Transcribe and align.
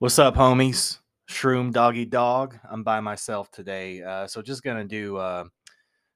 What's 0.00 0.18
up, 0.18 0.34
homies? 0.34 0.98
Shroom 1.30 1.72
Doggy 1.72 2.04
Dog. 2.04 2.58
I'm 2.68 2.82
by 2.82 2.98
myself 2.98 3.52
today, 3.52 4.02
uh, 4.02 4.26
so 4.26 4.42
just 4.42 4.64
gonna 4.64 4.84
do 4.84 5.18
a 5.18 5.44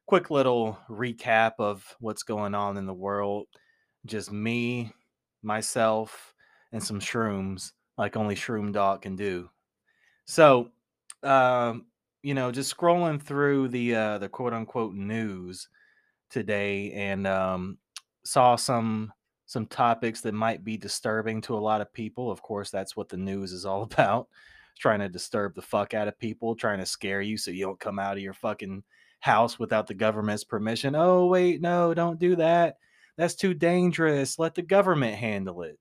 quick 0.06 0.30
little 0.30 0.76
recap 0.90 1.52
of 1.60 1.84
what's 2.00 2.24
going 2.24 2.56
on 2.56 2.76
in 2.76 2.86
the 2.86 2.92
world. 2.92 3.46
Just 4.04 4.32
me, 4.32 4.92
myself, 5.42 6.34
and 6.72 6.82
some 6.82 6.98
shrooms, 6.98 7.70
like 7.96 8.16
only 8.16 8.34
Shroom 8.34 8.72
Dog 8.72 9.02
can 9.02 9.14
do. 9.14 9.48
So, 10.24 10.70
um, 11.22 11.86
you 12.24 12.34
know, 12.34 12.50
just 12.50 12.76
scrolling 12.76 13.22
through 13.22 13.68
the 13.68 13.94
uh, 13.94 14.18
the 14.18 14.28
quote 14.28 14.54
unquote 14.54 14.94
news 14.94 15.68
today, 16.30 16.90
and 16.94 17.28
um, 17.28 17.78
saw 18.24 18.56
some 18.56 19.12
some 19.48 19.64
topics 19.64 20.20
that 20.20 20.34
might 20.34 20.62
be 20.62 20.76
disturbing 20.76 21.40
to 21.40 21.56
a 21.56 21.58
lot 21.58 21.80
of 21.80 21.90
people. 21.90 22.30
Of 22.30 22.42
course, 22.42 22.70
that's 22.70 22.94
what 22.94 23.08
the 23.08 23.16
news 23.16 23.52
is 23.52 23.64
all 23.64 23.82
about. 23.90 24.28
Trying 24.78 25.00
to 25.00 25.08
disturb 25.08 25.54
the 25.54 25.62
fuck 25.62 25.94
out 25.94 26.06
of 26.06 26.18
people, 26.18 26.54
trying 26.54 26.78
to 26.78 26.86
scare 26.86 27.22
you 27.22 27.36
so 27.36 27.50
you 27.50 27.64
don't 27.64 27.80
come 27.80 27.98
out 27.98 28.16
of 28.16 28.22
your 28.22 28.34
fucking 28.34 28.84
house 29.20 29.58
without 29.58 29.86
the 29.86 29.94
government's 29.94 30.44
permission. 30.44 30.94
Oh, 30.94 31.26
wait, 31.26 31.62
no, 31.62 31.94
don't 31.94 32.20
do 32.20 32.36
that. 32.36 32.76
That's 33.16 33.34
too 33.34 33.54
dangerous. 33.54 34.38
Let 34.38 34.54
the 34.54 34.62
government 34.62 35.16
handle 35.16 35.62
it. 35.62 35.78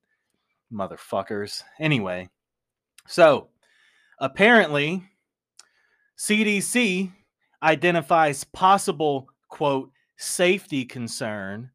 Motherfuckers. 0.73 1.61
Anyway, 1.77 2.29
so 3.05 3.49
apparently, 4.17 5.03
CDC 6.17 7.11
identifies 7.61 8.45
possible, 8.45 9.27
quote, 9.49 9.91
safety 10.15 10.85
concern 10.85 11.69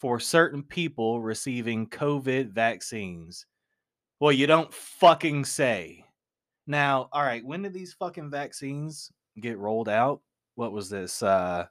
for 0.00 0.18
certain 0.18 0.62
people 0.62 1.20
receiving 1.20 1.86
COVID 1.86 2.52
vaccines. 2.52 3.46
Well, 4.18 4.32
you 4.32 4.46
don't 4.46 4.72
fucking 4.72 5.44
say. 5.44 6.04
Now, 6.66 7.08
all 7.12 7.22
right, 7.22 7.44
when 7.44 7.62
did 7.62 7.74
these 7.74 7.92
fucking 7.92 8.30
vaccines 8.30 9.12
get 9.38 9.58
rolled 9.58 9.88
out? 9.88 10.22
What 10.54 10.72
was 10.72 10.88
this? 10.88 11.22
Uh 11.22 11.66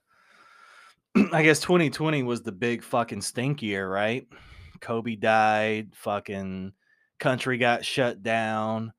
I 1.33 1.41
guess 1.41 1.59
2020 1.59 2.21
was 2.23 2.43
the 2.43 2.51
big 2.51 2.83
fucking 2.83 3.21
stink 3.21 3.61
year, 3.63 3.89
right? 3.89 4.27
Kobe 4.79 5.15
died, 5.15 5.89
fucking 5.95 6.73
country 7.19 7.57
got 7.57 7.83
shut 7.83 8.21
down, 8.21 8.93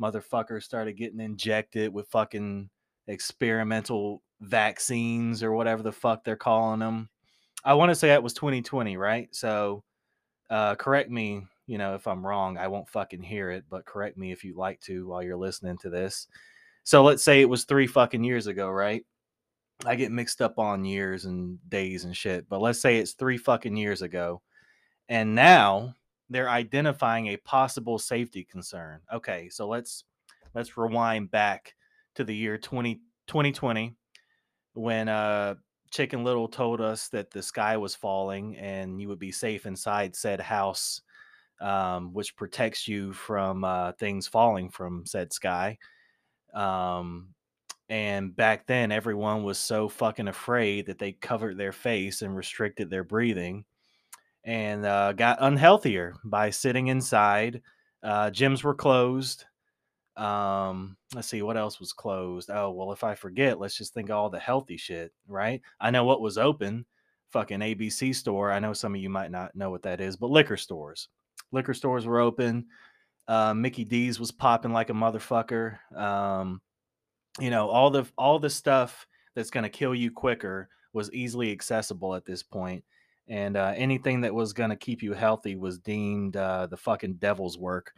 motherfuckers 0.00 0.62
started 0.62 0.94
getting 0.94 1.20
injected 1.20 1.92
with 1.92 2.08
fucking 2.08 2.68
experimental 3.08 4.22
vaccines 4.40 5.42
or 5.42 5.52
whatever 5.52 5.82
the 5.82 5.92
fuck 5.92 6.24
they're 6.24 6.36
calling 6.36 6.80
them. 6.80 7.08
I 7.66 7.74
want 7.74 7.90
to 7.90 7.96
say 7.96 8.08
that 8.08 8.22
was 8.22 8.32
2020, 8.32 8.96
right? 8.96 9.28
So, 9.34 9.82
uh, 10.48 10.76
correct 10.76 11.10
me, 11.10 11.44
you 11.66 11.78
know, 11.78 11.96
if 11.96 12.06
I'm 12.06 12.24
wrong. 12.24 12.56
I 12.56 12.68
won't 12.68 12.88
fucking 12.88 13.22
hear 13.22 13.50
it, 13.50 13.64
but 13.68 13.84
correct 13.84 14.16
me 14.16 14.30
if 14.30 14.44
you'd 14.44 14.56
like 14.56 14.80
to 14.82 15.08
while 15.08 15.20
you're 15.20 15.36
listening 15.36 15.76
to 15.78 15.90
this. 15.90 16.28
So 16.84 17.02
let's 17.02 17.24
say 17.24 17.40
it 17.40 17.48
was 17.48 17.64
three 17.64 17.88
fucking 17.88 18.22
years 18.22 18.46
ago, 18.46 18.70
right? 18.70 19.04
I 19.84 19.96
get 19.96 20.12
mixed 20.12 20.40
up 20.40 20.60
on 20.60 20.84
years 20.84 21.24
and 21.24 21.58
days 21.68 22.04
and 22.04 22.16
shit, 22.16 22.48
but 22.48 22.60
let's 22.60 22.80
say 22.80 22.98
it's 22.98 23.14
three 23.14 23.36
fucking 23.36 23.76
years 23.76 24.00
ago. 24.00 24.42
And 25.08 25.34
now 25.34 25.92
they're 26.30 26.48
identifying 26.48 27.26
a 27.26 27.36
possible 27.38 27.98
safety 27.98 28.44
concern. 28.44 29.00
Okay, 29.12 29.48
so 29.48 29.66
let's 29.66 30.04
let's 30.54 30.76
rewind 30.76 31.32
back 31.32 31.74
to 32.14 32.22
the 32.22 32.34
year 32.34 32.56
20, 32.56 32.94
2020 33.26 33.96
when 34.74 35.08
uh 35.08 35.56
Chicken 35.90 36.24
Little 36.24 36.48
told 36.48 36.80
us 36.80 37.08
that 37.08 37.30
the 37.30 37.42
sky 37.42 37.76
was 37.76 37.94
falling 37.94 38.56
and 38.56 39.00
you 39.00 39.08
would 39.08 39.18
be 39.18 39.32
safe 39.32 39.66
inside 39.66 40.14
said 40.14 40.40
house, 40.40 41.02
um, 41.60 42.12
which 42.12 42.36
protects 42.36 42.86
you 42.86 43.12
from 43.12 43.64
uh, 43.64 43.92
things 43.92 44.26
falling 44.26 44.70
from 44.70 45.06
said 45.06 45.32
sky. 45.32 45.78
Um, 46.54 47.28
and 47.88 48.34
back 48.34 48.66
then, 48.66 48.90
everyone 48.90 49.44
was 49.44 49.58
so 49.58 49.88
fucking 49.88 50.28
afraid 50.28 50.86
that 50.86 50.98
they 50.98 51.12
covered 51.12 51.56
their 51.56 51.72
face 51.72 52.22
and 52.22 52.36
restricted 52.36 52.90
their 52.90 53.04
breathing 53.04 53.64
and 54.44 54.84
uh, 54.84 55.12
got 55.12 55.40
unhealthier 55.40 56.14
by 56.24 56.50
sitting 56.50 56.88
inside. 56.88 57.62
Uh, 58.02 58.30
gyms 58.30 58.62
were 58.62 58.74
closed. 58.74 59.44
Um, 60.16 60.96
let's 61.14 61.28
see 61.28 61.42
what 61.42 61.56
else 61.56 61.78
was 61.78 61.92
closed. 61.92 62.50
Oh, 62.50 62.70
well, 62.70 62.92
if 62.92 63.04
I 63.04 63.14
forget, 63.14 63.60
let's 63.60 63.76
just 63.76 63.94
think 63.94 64.10
all 64.10 64.30
the 64.30 64.38
healthy 64.38 64.76
shit, 64.76 65.12
right? 65.28 65.60
I 65.80 65.90
know 65.90 66.04
what 66.04 66.20
was 66.20 66.38
open. 66.38 66.86
Fucking 67.30 67.60
ABC 67.60 68.14
store. 68.14 68.50
I 68.50 68.58
know 68.58 68.72
some 68.72 68.94
of 68.94 69.00
you 69.00 69.10
might 69.10 69.30
not 69.30 69.54
know 69.54 69.70
what 69.70 69.82
that 69.82 70.00
is, 70.00 70.16
but 70.16 70.30
liquor 70.30 70.56
stores. 70.56 71.08
Liquor 71.52 71.74
stores 71.74 72.06
were 72.06 72.20
open. 72.20 72.66
Uh, 73.28 73.52
Mickey 73.52 73.84
D's 73.84 74.18
was 74.18 74.30
popping 74.30 74.72
like 74.72 74.90
a 74.90 74.94
motherfucker. 74.94 75.78
Um, 75.94 76.60
you 77.38 77.50
know, 77.50 77.68
all 77.68 77.90
the 77.90 78.06
all 78.16 78.38
the 78.38 78.48
stuff 78.48 79.06
that's 79.34 79.50
going 79.50 79.64
to 79.64 79.68
kill 79.68 79.94
you 79.94 80.10
quicker 80.10 80.68
was 80.92 81.12
easily 81.12 81.52
accessible 81.52 82.14
at 82.14 82.24
this 82.24 82.42
point 82.42 82.82
and 83.28 83.56
uh, 83.56 83.72
anything 83.76 84.20
that 84.20 84.34
was 84.34 84.52
going 84.52 84.70
to 84.70 84.76
keep 84.76 85.02
you 85.02 85.12
healthy 85.12 85.56
was 85.56 85.78
deemed 85.78 86.36
uh, 86.36 86.66
the 86.66 86.76
fucking 86.76 87.14
devil's 87.14 87.58
work 87.58 87.92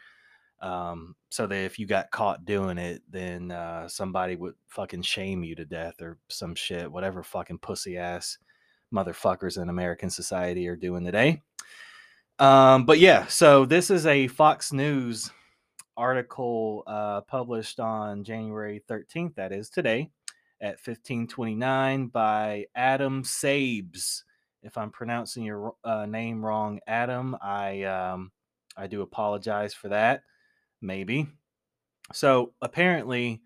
um, 0.61 1.15
so 1.31 1.47
that 1.47 1.57
if 1.57 1.79
you 1.79 1.87
got 1.87 2.11
caught 2.11 2.45
doing 2.45 2.79
it, 2.79 3.03
then 3.09 3.51
uh, 3.51 3.89
somebody 3.89 4.37
would 4.37 4.55
fucking 4.67 5.03
shame 5.03 5.45
you 5.45 5.55
to 5.55 5.65
death 5.65 6.01
or 6.01 6.19
some 6.29 6.55
shit, 6.55 6.91
whatever 6.91 7.23
fucking 7.23 7.59
pussy 7.59 7.97
ass 7.97 8.39
motherfuckers 8.93 9.61
in 9.61 9.69
American 9.69 10.11
society 10.11 10.67
are 10.69 10.77
doing 10.77 11.05
today. 11.05 11.43
Um, 12.39 12.85
but 12.85 12.99
yeah, 12.99 13.27
so 13.27 13.65
this 13.65 13.91
is 13.91 14.07
a 14.07 14.29
Fox 14.29 14.73
News 14.73 15.31
article 15.97 16.85
uh, 16.87 17.21
published 17.23 17.81
on 17.81 18.25
January 18.25 18.83
13th, 18.89 19.35
that 19.35 19.53
is 19.53 19.69
today, 19.69 20.11
at 20.61 20.75
1529 20.77 22.07
by 22.09 22.67
Adam 22.75 23.23
Sabes. 23.23 24.23
If 24.63 24.79
I'm 24.79 24.91
pronouncing 24.91 25.45
your 25.45 25.75
uh, 25.85 26.07
name 26.07 26.45
wrong, 26.45 26.81
Adam, 26.87 27.37
I 27.41 27.83
um, 27.83 28.33
I 28.77 28.87
do 28.87 29.03
apologize 29.03 29.75
for 29.75 29.89
that 29.89 30.23
maybe. 30.81 31.29
So 32.13 32.53
apparently, 32.63 33.41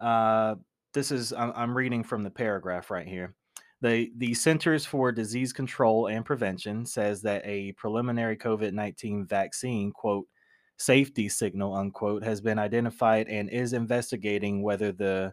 uh, 0.00 0.56
this 0.92 1.10
is 1.10 1.32
I'm, 1.32 1.52
I'm 1.54 1.76
reading 1.76 2.04
from 2.04 2.22
the 2.22 2.30
paragraph 2.30 2.90
right 2.90 3.06
here. 3.06 3.34
The 3.80 4.12
the 4.16 4.34
Centers 4.34 4.86
for 4.86 5.12
Disease 5.12 5.52
Control 5.52 6.06
and 6.06 6.24
Prevention 6.24 6.86
says 6.86 7.20
that 7.22 7.42
a 7.44 7.72
preliminary 7.72 8.36
COVID 8.36 8.72
nineteen 8.72 9.26
vaccine 9.26 9.92
quote 9.92 10.26
safety 10.78 11.28
signal 11.28 11.74
unquote 11.74 12.24
has 12.24 12.40
been 12.40 12.58
identified 12.58 13.28
and 13.28 13.50
is 13.50 13.72
investigating 13.72 14.62
whether 14.62 14.90
the 14.92 15.32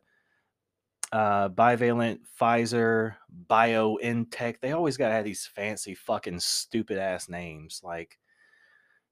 uh, 1.12 1.50
bivalent 1.50 2.19
Pfizer 2.39 3.16
BioNTech 3.47 4.59
they 4.62 4.72
always 4.72 4.97
got 4.97 5.09
to 5.09 5.13
have 5.13 5.25
these 5.25 5.50
fancy 5.53 5.94
fucking 5.94 6.39
stupid 6.39 6.97
ass 6.97 7.28
names 7.28 7.81
like 7.83 8.18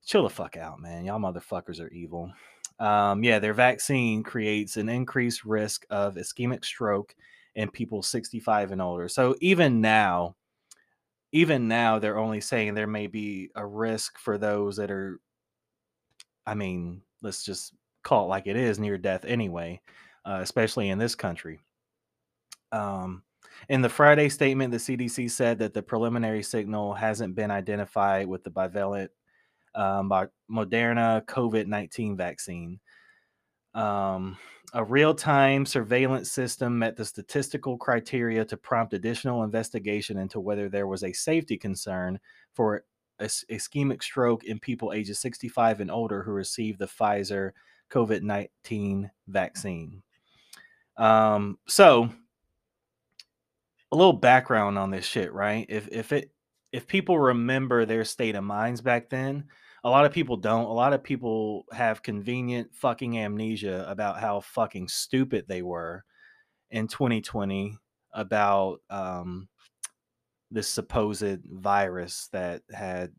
chill 0.06 0.24
the 0.24 0.30
fuck 0.30 0.58
out, 0.58 0.80
man. 0.80 1.06
Y'all 1.06 1.20
motherfuckers 1.20 1.80
are 1.80 1.90
evil. 1.90 2.32
Um, 2.80 3.24
yeah, 3.24 3.40
their 3.40 3.54
vaccine 3.54 4.24
creates 4.24 4.78
an 4.78 4.90
increased 4.90 5.44
risk 5.44 5.86
of 5.90 6.16
ischemic 6.16 6.64
stroke 6.64 7.14
in 7.56 7.70
people 7.70 8.02
65 8.02 8.72
and 8.72 8.82
older. 8.82 9.10
So 9.10 9.36
even 9.42 9.82
now, 9.82 10.36
even 11.32 11.68
now, 11.68 12.00
they're 12.00 12.18
only 12.18 12.42
saying 12.42 12.74
there 12.74 12.88
may 12.88 13.08
be 13.08 13.50
a 13.56 13.66
risk 13.66 14.18
for 14.18 14.38
those 14.38 14.78
that 14.78 14.90
are, 14.90 15.20
I 16.46 16.56
mean, 16.56 17.02
let's 17.22 17.44
just 17.44 17.74
call 18.04 18.26
it 18.26 18.30
like 18.30 18.48
it 18.48 18.56
is 18.56 18.80
near 18.80 18.98
death 18.98 19.26
anyway, 19.26 19.82
uh, 20.26 20.40
especially 20.42 20.90
in 20.90 20.98
this 20.98 21.16
country. 21.16 21.60
Um, 22.72 23.24
in 23.68 23.82
the 23.82 23.90
Friday 23.90 24.30
statement, 24.30 24.72
the 24.72 24.78
CDC 24.78 25.30
said 25.30 25.60
that 25.60 25.74
the 25.74 25.84
preliminary 25.84 26.44
signal 26.44 26.94
hasn't 26.94 27.36
been 27.36 27.52
identified 27.52 28.28
with 28.28 28.44
the 28.44 28.52
bivalent 28.52 29.10
um, 29.76 30.10
by 30.10 30.28
Moderna 30.50 31.26
COVID 31.26 31.68
19 31.68 32.18
vaccine. 32.18 32.80
Um, 33.74 34.38
a 34.74 34.84
real 34.84 35.14
time 35.14 35.66
surveillance 35.66 36.32
system 36.32 36.78
met 36.78 36.96
the 36.96 37.06
statistical 37.06 37.78
criteria 37.78 38.46
to 38.46 38.58
prompt 38.58 38.94
additional 38.94 39.44
investigation 39.44 40.18
into 40.18 40.40
whether 40.40 40.70
there 40.70 40.88
was 40.88 41.04
a 41.04 41.14
safety 41.14 41.58
concern 41.58 42.20
for 42.54 42.84
ischemic 43.20 44.02
stroke 44.02 44.44
in 44.46 44.60
people 44.60 44.94
ages 44.94 45.20
65 45.20 45.82
and 45.82 45.92
older 45.92 46.24
who 46.24 46.32
received 46.32 46.80
the 46.80 46.86
Pfizer 46.86 47.52
COVID 47.90 48.22
19 48.22 49.10
vaccine. 49.28 50.04
Um, 50.98 51.58
so, 51.68 52.10
a 53.92 53.96
little 53.96 54.14
background 54.14 54.78
on 54.78 54.92
this 54.92 55.06
shit, 55.06 55.34
right? 55.34 55.66
If, 55.70 55.88
if 55.92 56.12
it, 56.12 56.32
if 56.72 56.88
people 56.88 57.20
remember 57.20 57.86
their 57.86 58.06
state 58.06 58.36
of 58.36 58.44
minds 58.44 58.82
back 58.82 59.10
then, 59.10 59.46
a 59.84 59.90
lot 59.90 60.06
of 60.06 60.12
people 60.12 60.38
don't. 60.38 60.66
A 60.66 60.74
lot 60.74 60.94
of 60.94 61.04
people 61.04 61.66
have 61.72 62.04
convenient 62.04 62.74
fucking 62.74 63.18
amnesia 63.18 63.86
about 63.88 64.20
how 64.20 64.42
fucking 64.42 64.88
stupid 64.88 65.46
they 65.48 65.62
were 65.62 66.04
in 66.70 66.88
2020 66.88 67.78
about 68.14 68.80
um, 68.90 69.48
this 70.52 70.68
supposed 70.68 71.40
virus 71.46 72.28
that 72.34 72.62
had 72.72 73.12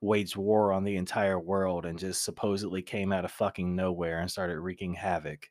waged 0.00 0.36
war 0.36 0.72
on 0.72 0.84
the 0.84 0.96
entire 0.96 1.40
world 1.40 1.84
and 1.84 1.98
just 1.98 2.24
supposedly 2.24 2.82
came 2.82 3.12
out 3.12 3.24
of 3.24 3.32
fucking 3.32 3.74
nowhere 3.74 4.20
and 4.20 4.30
started 4.30 4.60
wreaking 4.60 4.94
havoc. 4.94 5.50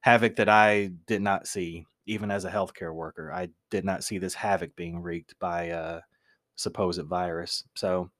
Havoc 0.00 0.36
that 0.36 0.48
I 0.48 0.92
did 1.06 1.22
not 1.22 1.46
see, 1.46 1.86
even 2.06 2.30
as 2.30 2.44
a 2.44 2.50
healthcare 2.50 2.94
worker. 2.94 3.32
I 3.32 3.48
did 3.70 3.84
not 3.84 4.04
see 4.04 4.18
this 4.18 4.34
havoc 4.34 4.76
being 4.76 5.00
wreaked 5.00 5.38
by 5.38 5.64
a 5.64 6.00
supposed 6.62 7.02
virus. 7.02 7.64
So, 7.74 8.10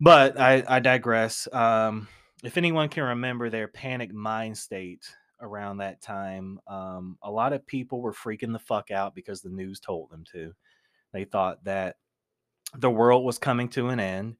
but 0.00 0.38
I, 0.38 0.64
I 0.66 0.80
digress. 0.80 1.48
Um, 1.52 2.08
if 2.42 2.56
anyone 2.56 2.88
can 2.88 3.04
remember 3.04 3.50
their 3.50 3.68
panic 3.68 4.12
mind 4.12 4.58
state 4.58 5.04
around 5.40 5.78
that 5.78 6.00
time, 6.00 6.60
um, 6.66 7.18
a 7.22 7.30
lot 7.30 7.52
of 7.52 7.66
people 7.66 8.00
were 8.00 8.12
freaking 8.12 8.52
the 8.52 8.58
fuck 8.58 8.90
out 8.90 9.14
because 9.14 9.40
the 9.40 9.50
news 9.50 9.80
told 9.80 10.10
them 10.10 10.24
to. 10.32 10.52
They 11.12 11.24
thought 11.24 11.64
that 11.64 11.96
the 12.76 12.90
world 12.90 13.24
was 13.24 13.38
coming 13.38 13.68
to 13.70 13.88
an 13.88 14.00
end 14.00 14.36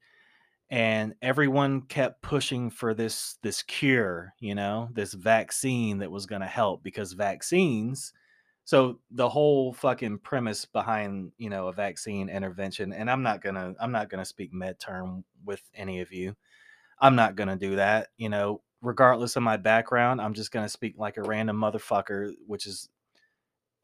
and 0.69 1.13
everyone 1.21 1.81
kept 1.81 2.21
pushing 2.21 2.69
for 2.69 2.93
this 2.93 3.37
this 3.43 3.61
cure 3.63 4.33
you 4.39 4.55
know 4.55 4.89
this 4.93 5.13
vaccine 5.13 5.99
that 5.99 6.11
was 6.11 6.25
going 6.25 6.41
to 6.41 6.47
help 6.47 6.83
because 6.83 7.13
vaccines 7.13 8.13
so 8.65 8.99
the 9.11 9.29
whole 9.29 9.71
fucking 9.73 10.17
premise 10.19 10.65
behind 10.65 11.31
you 11.37 11.49
know 11.49 11.67
a 11.67 11.73
vaccine 11.73 12.29
intervention 12.29 12.91
and 12.91 13.09
i'm 13.09 13.23
not 13.23 13.41
gonna 13.41 13.73
i'm 13.79 13.91
not 13.91 14.09
gonna 14.09 14.25
speak 14.25 14.51
med 14.53 14.79
term 14.79 15.23
with 15.45 15.61
any 15.73 16.01
of 16.01 16.11
you. 16.11 16.35
I'm 16.99 17.15
not 17.15 17.35
gonna 17.35 17.55
do 17.55 17.75
that 17.77 18.09
you 18.17 18.29
know 18.29 18.61
regardless 18.81 19.35
of 19.35 19.43
my 19.43 19.57
background 19.57 20.21
i'm 20.21 20.33
just 20.33 20.51
gonna 20.51 20.69
speak 20.69 20.95
like 20.97 21.17
a 21.17 21.23
random 21.23 21.57
motherfucker 21.57 22.31
which 22.45 22.65
is 22.67 22.89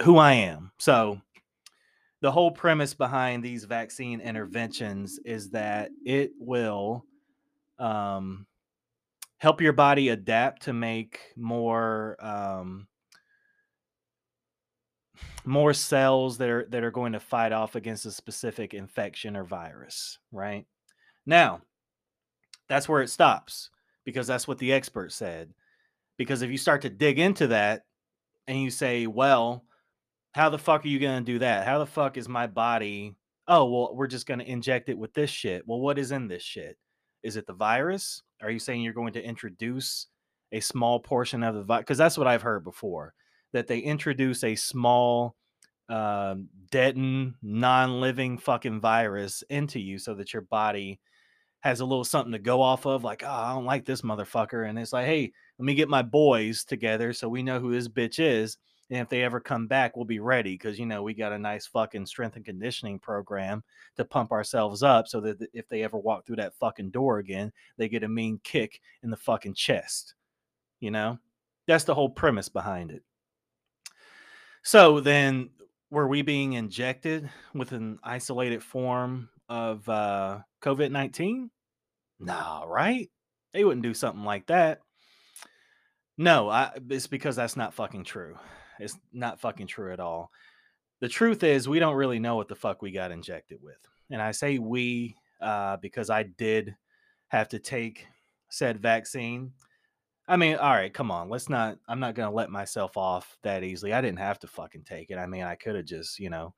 who 0.01 0.17
i 0.17 0.33
am. 0.33 0.71
So 0.79 1.21
the 2.21 2.31
whole 2.31 2.51
premise 2.51 2.93
behind 2.93 3.43
these 3.43 3.65
vaccine 3.65 4.21
interventions 4.21 5.19
is 5.25 5.49
that 5.51 5.89
it 6.05 6.31
will 6.39 7.05
um, 7.79 8.45
help 9.39 9.59
your 9.59 9.73
body 9.73 10.09
adapt 10.09 10.63
to 10.63 10.73
make 10.73 11.19
more 11.35 12.15
um, 12.19 12.87
more 15.44 15.73
cells 15.73 16.38
that 16.38 16.50
are 16.50 16.65
that 16.69 16.83
are 16.83 16.91
going 16.91 17.13
to 17.13 17.19
fight 17.19 17.51
off 17.51 17.75
against 17.75 18.06
a 18.06 18.12
specific 18.12 18.73
infection 18.73 19.35
or 19.35 19.44
virus 19.44 20.19
right 20.31 20.65
now 21.25 21.62
that's 22.69 22.88
where 22.88 23.01
it 23.01 23.09
stops 23.09 23.69
because 24.06 24.27
that's 24.27 24.47
what 24.47 24.57
the 24.59 24.71
expert 24.71 25.12
said 25.12 25.51
because 26.18 26.41
if 26.41 26.51
you 26.51 26.57
start 26.57 26.81
to 26.81 26.89
dig 26.89 27.18
into 27.18 27.47
that 27.47 27.85
and 28.47 28.62
you 28.62 28.69
say 28.69 29.07
well 29.07 29.63
how 30.33 30.50
the 30.50 30.57
fuck 30.57 30.85
are 30.85 30.88
you 30.88 31.00
going 31.00 31.24
to 31.24 31.31
do 31.31 31.39
that? 31.39 31.65
How 31.65 31.79
the 31.79 31.85
fuck 31.85 32.17
is 32.17 32.29
my 32.29 32.47
body? 32.47 33.15
Oh, 33.47 33.65
well, 33.65 33.95
we're 33.95 34.07
just 34.07 34.27
going 34.27 34.39
to 34.39 34.50
inject 34.50 34.89
it 34.89 34.97
with 34.97 35.13
this 35.13 35.29
shit. 35.29 35.67
Well, 35.67 35.79
what 35.79 36.00
is 36.00 36.12
in 36.12 36.27
this 36.27 36.44
shit? 36.44 36.77
Is 37.24 37.35
it 37.35 37.45
the 37.47 37.53
virus? 37.53 38.21
Are 38.41 38.50
you 38.50 38.59
saying 38.59 38.81
you're 38.81 38.94
going 38.94 39.13
to 39.13 39.24
introduce 39.24 40.07
a 40.51 40.59
small 40.59 41.00
portion 41.00 41.44
of 41.44 41.56
the 41.56 41.63
virus? 41.63 41.83
Because 41.83 41.97
that's 41.97 42.17
what 42.17 42.27
I've 42.27 42.41
heard 42.41 42.63
before 42.63 43.13
that 43.53 43.68
they 43.68 43.80
introduce 43.80 44.44
a 44.44 44.56
small, 44.56 45.36
um, 45.89 46.48
deadened, 46.69 47.36
non 47.42 48.00
living 48.00 48.38
fucking 48.38 48.80
virus 48.80 49.44
into 49.50 49.80
you 49.80 49.98
so 49.98 50.13
that 50.15 50.33
your 50.33 50.44
body 50.44 51.00
has 51.59 51.80
a 51.80 51.86
little 51.86 52.03
something 52.03 52.31
to 52.31 52.39
go 52.39 52.62
off 52.62 52.86
of. 52.86 53.03
Like, 53.03 53.24
oh, 53.24 53.30
I 53.30 53.53
don't 53.53 53.65
like 53.65 53.86
this 53.86 54.01
motherfucker. 54.01 54.68
And 54.68 54.80
it's 54.80 54.94
like, 54.94 55.06
hey, 55.06 55.31
let 55.59 55.65
me 55.65 55.75
get 55.75 55.89
my 55.89 56.01
boys 56.01 56.63
together 56.63 57.13
so 57.13 57.30
we 57.30 57.44
know 57.44 57.59
who 57.59 57.71
this 57.71 57.88
bitch 57.88 58.19
is 58.19 58.57
and 58.92 59.00
if 59.00 59.07
they 59.07 59.24
ever 59.24 59.39
come 59.39 59.68
back, 59.68 59.95
we'll 59.95 60.06
be 60.06 60.19
ready 60.19 60.51
because 60.56 60.77
you 60.77 60.86
know 60.86 61.01
we 61.01 61.13
got 61.13 61.31
a 61.31 61.39
nice 61.39 61.65
fucking 61.65 62.06
strength 62.06 62.36
and 62.36 62.44
conditioning 62.44 63.00
program 63.00 63.63
to 63.95 64.03
pump 64.03 64.33
ourselves 64.33 64.83
up 64.83 65.07
so 65.07 65.21
that 65.21 65.38
if 65.53 65.68
they 65.69 65.81
ever 65.81 65.98
walk 65.98 66.25
through 66.25 66.36
that 66.36 66.53
fucking 66.56 66.92
door 66.92 67.19
again, 67.19 67.53
they 67.77 67.88
get 67.88 68.03
a 68.03 68.09
mean 68.09 68.42
kick 68.44 68.81
in 69.01 69.09
the 69.09 69.15
fucking 69.15 69.53
chest. 69.53 70.15
You 70.81 70.92
know, 70.92 71.18
that's 71.68 71.86
the 71.86 71.95
whole 71.95 72.09
premise 72.09 72.50
behind 72.50 72.92
it. 72.92 73.01
So 74.63 74.99
then, 74.99 75.49
were 75.89 76.07
we 76.07 76.21
being 76.21 76.53
injected 76.53 77.29
with 77.53 77.71
an 77.71 77.99
isolated 78.03 78.63
form 78.63 79.29
of 79.49 79.87
uh, 79.89 80.39
COVID 80.61 80.91
19? 80.91 81.49
Nah, 82.19 82.63
right? 82.63 83.09
They 83.53 83.65
wouldn't 83.65 83.83
do 83.83 83.93
something 83.93 84.23
like 84.23 84.47
that. 84.47 84.79
No, 86.17 86.49
I, 86.49 86.71
it's 86.89 87.07
because 87.07 87.35
that's 87.35 87.57
not 87.57 87.73
fucking 87.73 88.03
true. 88.03 88.35
It's 88.79 88.97
not 89.11 89.41
fucking 89.41 89.67
true 89.67 89.91
at 89.91 89.99
all. 89.99 90.31
The 90.99 91.09
truth 91.09 91.43
is, 91.43 91.67
we 91.67 91.79
don't 91.79 91.95
really 91.95 92.19
know 92.19 92.35
what 92.35 92.47
the 92.47 92.55
fuck 92.55 92.81
we 92.81 92.91
got 92.91 93.11
injected 93.11 93.59
with. 93.61 93.79
And 94.11 94.21
I 94.21 94.31
say 94.31 94.59
we 94.59 95.15
uh, 95.41 95.77
because 95.77 96.09
I 96.09 96.23
did 96.23 96.75
have 97.29 97.49
to 97.49 97.59
take 97.59 98.05
said 98.49 98.79
vaccine. 98.79 99.53
I 100.27 100.38
mean, 100.38 100.56
all 100.56 100.71
right, 100.71 100.94
come 100.94 101.12
on. 101.12 101.29
Let's 101.29 101.50
not, 101.50 101.77
I'm 101.88 102.00
not 102.00 102.15
going 102.15 102.29
to 102.29 102.35
let 102.35 102.50
myself 102.50 102.95
off 102.95 103.38
that 103.44 103.63
easily. 103.63 103.94
I 103.94 104.01
didn't 104.01 104.19
have 104.19 104.39
to 104.39 104.47
fucking 104.47 104.83
take 104.83 105.09
it. 105.09 105.18
I 105.18 105.25
mean, 105.25 105.44
I 105.44 105.56
could 105.56 105.75
have 105.75 105.85
just, 105.85 106.19
you 106.19 106.29
know, 106.29 106.53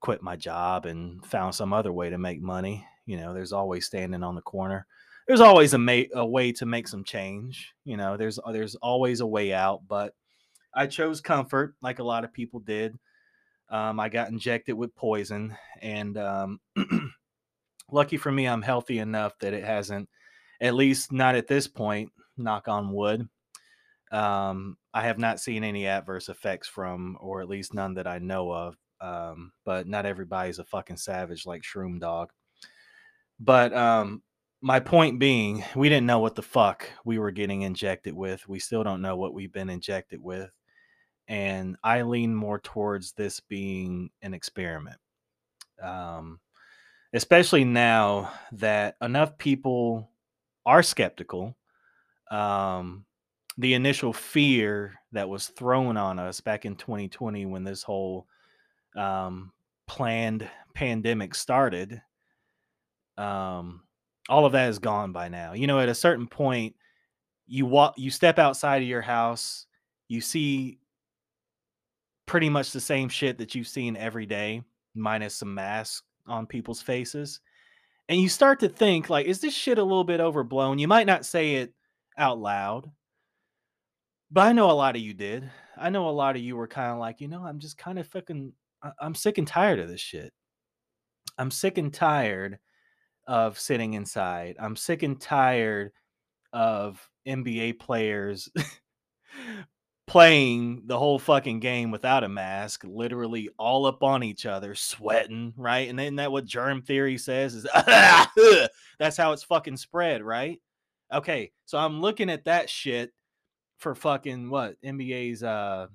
quit 0.00 0.22
my 0.22 0.36
job 0.36 0.86
and 0.86 1.24
found 1.26 1.54
some 1.54 1.72
other 1.72 1.92
way 1.92 2.10
to 2.10 2.18
make 2.18 2.40
money. 2.40 2.86
You 3.06 3.18
know, 3.18 3.34
there's 3.34 3.52
always 3.52 3.86
standing 3.86 4.22
on 4.22 4.34
the 4.34 4.42
corner. 4.42 4.86
There's 5.26 5.40
always 5.40 5.74
a, 5.74 5.78
ma- 5.78 6.02
a 6.14 6.24
way 6.24 6.52
to 6.52 6.66
make 6.66 6.88
some 6.88 7.04
change. 7.04 7.74
You 7.84 7.96
know, 7.96 8.16
there's 8.16 8.38
there's 8.52 8.76
always 8.76 9.20
a 9.20 9.26
way 9.26 9.52
out, 9.52 9.82
but 9.88 10.14
I 10.72 10.86
chose 10.86 11.20
comfort, 11.20 11.74
like 11.82 11.98
a 11.98 12.04
lot 12.04 12.24
of 12.24 12.32
people 12.32 12.60
did. 12.60 12.96
Um, 13.68 13.98
I 13.98 14.08
got 14.08 14.28
injected 14.28 14.76
with 14.76 14.94
poison, 14.94 15.56
and 15.82 16.16
um, 16.18 16.60
lucky 17.90 18.16
for 18.16 18.30
me, 18.30 18.46
I'm 18.46 18.62
healthy 18.62 18.98
enough 18.98 19.36
that 19.40 19.54
it 19.54 19.64
hasn't, 19.64 20.08
at 20.60 20.74
least 20.74 21.10
not 21.10 21.34
at 21.34 21.48
this 21.48 21.66
point. 21.66 22.12
Knock 22.36 22.68
on 22.68 22.92
wood. 22.92 23.28
Um, 24.12 24.76
I 24.94 25.02
have 25.02 25.18
not 25.18 25.40
seen 25.40 25.64
any 25.64 25.86
adverse 25.86 26.28
effects 26.28 26.68
from, 26.68 27.16
or 27.20 27.40
at 27.40 27.48
least 27.48 27.74
none 27.74 27.94
that 27.94 28.06
I 28.06 28.18
know 28.18 28.52
of. 28.52 28.76
Um, 29.00 29.52
but 29.64 29.86
not 29.86 30.06
everybody's 30.06 30.58
a 30.58 30.64
fucking 30.64 30.96
savage 30.96 31.44
like 31.44 31.62
Shroom 31.62 32.00
Dog. 32.00 32.30
But 33.38 33.74
um, 33.74 34.22
my 34.62 34.80
point 34.80 35.18
being, 35.18 35.64
we 35.74 35.88
didn't 35.88 36.06
know 36.06 36.20
what 36.20 36.34
the 36.34 36.42
fuck 36.42 36.88
we 37.04 37.18
were 37.18 37.30
getting 37.30 37.62
injected 37.62 38.14
with. 38.14 38.48
We 38.48 38.58
still 38.58 38.84
don't 38.84 39.02
know 39.02 39.16
what 39.16 39.34
we've 39.34 39.52
been 39.52 39.68
injected 39.68 40.22
with 40.22 40.50
and 41.28 41.76
I 41.82 42.02
lean 42.02 42.34
more 42.34 42.58
towards 42.58 43.12
this 43.12 43.40
being 43.40 44.10
an 44.22 44.34
experiment. 44.34 44.98
Um, 45.82 46.40
especially 47.12 47.64
now 47.64 48.32
that 48.52 48.96
enough 49.02 49.36
people 49.38 50.10
are 50.64 50.82
skeptical. 50.82 51.56
Um, 52.30 53.04
the 53.58 53.74
initial 53.74 54.12
fear 54.12 54.94
that 55.12 55.28
was 55.28 55.48
thrown 55.48 55.96
on 55.96 56.18
us 56.18 56.40
back 56.40 56.64
in 56.64 56.76
2020 56.76 57.46
when 57.46 57.64
this 57.64 57.82
whole 57.82 58.26
um, 58.96 59.52
planned 59.86 60.48
pandemic 60.74 61.34
started, 61.34 62.00
um, 63.16 63.82
all 64.28 64.44
of 64.44 64.52
that 64.52 64.68
is 64.68 64.78
gone 64.78 65.12
by 65.12 65.28
now. 65.28 65.54
You 65.54 65.66
know, 65.66 65.80
at 65.80 65.88
a 65.88 65.94
certain 65.94 66.26
point, 66.26 66.74
you 67.46 67.64
walk, 67.64 67.94
you 67.96 68.10
step 68.10 68.38
outside 68.38 68.82
of 68.82 68.88
your 68.88 69.02
house, 69.02 69.66
you 70.08 70.20
see 70.20 70.78
pretty 72.26 72.48
much 72.48 72.72
the 72.72 72.80
same 72.80 73.08
shit 73.08 73.38
that 73.38 73.54
you've 73.54 73.68
seen 73.68 73.96
every 73.96 74.26
day, 74.26 74.62
minus 74.94 75.36
some 75.36 75.54
masks 75.54 76.02
on 76.26 76.46
people's 76.46 76.82
faces. 76.82 77.40
And 78.08 78.20
you 78.20 78.28
start 78.28 78.60
to 78.60 78.68
think, 78.68 79.08
like, 79.08 79.26
is 79.26 79.40
this 79.40 79.54
shit 79.54 79.78
a 79.78 79.82
little 79.82 80.04
bit 80.04 80.20
overblown? 80.20 80.78
You 80.78 80.88
might 80.88 81.06
not 81.06 81.24
say 81.24 81.56
it 81.56 81.72
out 82.16 82.38
loud, 82.38 82.90
but 84.30 84.42
I 84.42 84.52
know 84.52 84.70
a 84.70 84.72
lot 84.72 84.96
of 84.96 85.02
you 85.02 85.14
did. 85.14 85.50
I 85.76 85.90
know 85.90 86.08
a 86.08 86.10
lot 86.10 86.36
of 86.36 86.42
you 86.42 86.56
were 86.56 86.68
kind 86.68 86.92
of 86.92 86.98
like, 86.98 87.20
you 87.20 87.28
know, 87.28 87.44
I'm 87.44 87.58
just 87.58 87.78
kind 87.78 87.98
of 87.98 88.06
fucking, 88.08 88.52
I'm 89.00 89.14
sick 89.14 89.38
and 89.38 89.46
tired 89.46 89.78
of 89.78 89.88
this 89.88 90.00
shit. 90.00 90.32
I'm 91.38 91.50
sick 91.50 91.78
and 91.78 91.92
tired 91.92 92.58
of 93.26 93.58
sitting 93.58 93.94
inside. 93.94 94.56
I'm 94.58 94.76
sick 94.76 95.02
and 95.02 95.20
tired 95.20 95.92
of 96.52 97.08
NBA 97.26 97.78
players 97.78 98.48
playing 100.06 100.84
the 100.86 100.98
whole 100.98 101.18
fucking 101.18 101.60
game 101.60 101.90
without 101.90 102.24
a 102.24 102.28
mask, 102.28 102.84
literally 102.84 103.50
all 103.58 103.86
up 103.86 104.02
on 104.02 104.22
each 104.22 104.46
other, 104.46 104.74
sweating, 104.74 105.52
right? 105.56 105.88
And 105.88 105.98
then 105.98 106.16
that 106.16 106.32
what 106.32 106.46
germ 106.46 106.82
theory 106.82 107.18
says 107.18 107.54
is 107.54 107.66
that's 108.98 109.16
how 109.16 109.32
it's 109.32 109.42
fucking 109.42 109.76
spread, 109.76 110.22
right? 110.22 110.60
Okay, 111.12 111.52
so 111.66 111.78
I'm 111.78 112.00
looking 112.00 112.30
at 112.30 112.44
that 112.46 112.68
shit 112.68 113.12
for 113.78 113.94
fucking 113.94 114.50
what 114.50 114.76
NBA's 114.84 115.42
uh 115.42 115.86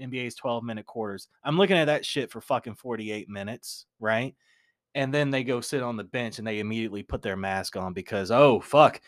NBA's 0.00 0.34
12 0.34 0.62
minute 0.64 0.86
quarters. 0.86 1.28
I'm 1.44 1.56
looking 1.58 1.76
at 1.76 1.86
that 1.86 2.04
shit 2.06 2.30
for 2.30 2.40
fucking 2.40 2.74
48 2.76 3.28
minutes, 3.28 3.86
right? 4.00 4.34
And 4.94 5.12
then 5.12 5.30
they 5.30 5.44
go 5.44 5.60
sit 5.60 5.82
on 5.82 5.96
the 5.96 6.04
bench 6.04 6.38
and 6.38 6.46
they 6.46 6.58
immediately 6.60 7.02
put 7.02 7.22
their 7.22 7.36
mask 7.36 7.76
on 7.76 7.92
because 7.92 8.30
oh 8.30 8.60
fuck, 8.60 9.00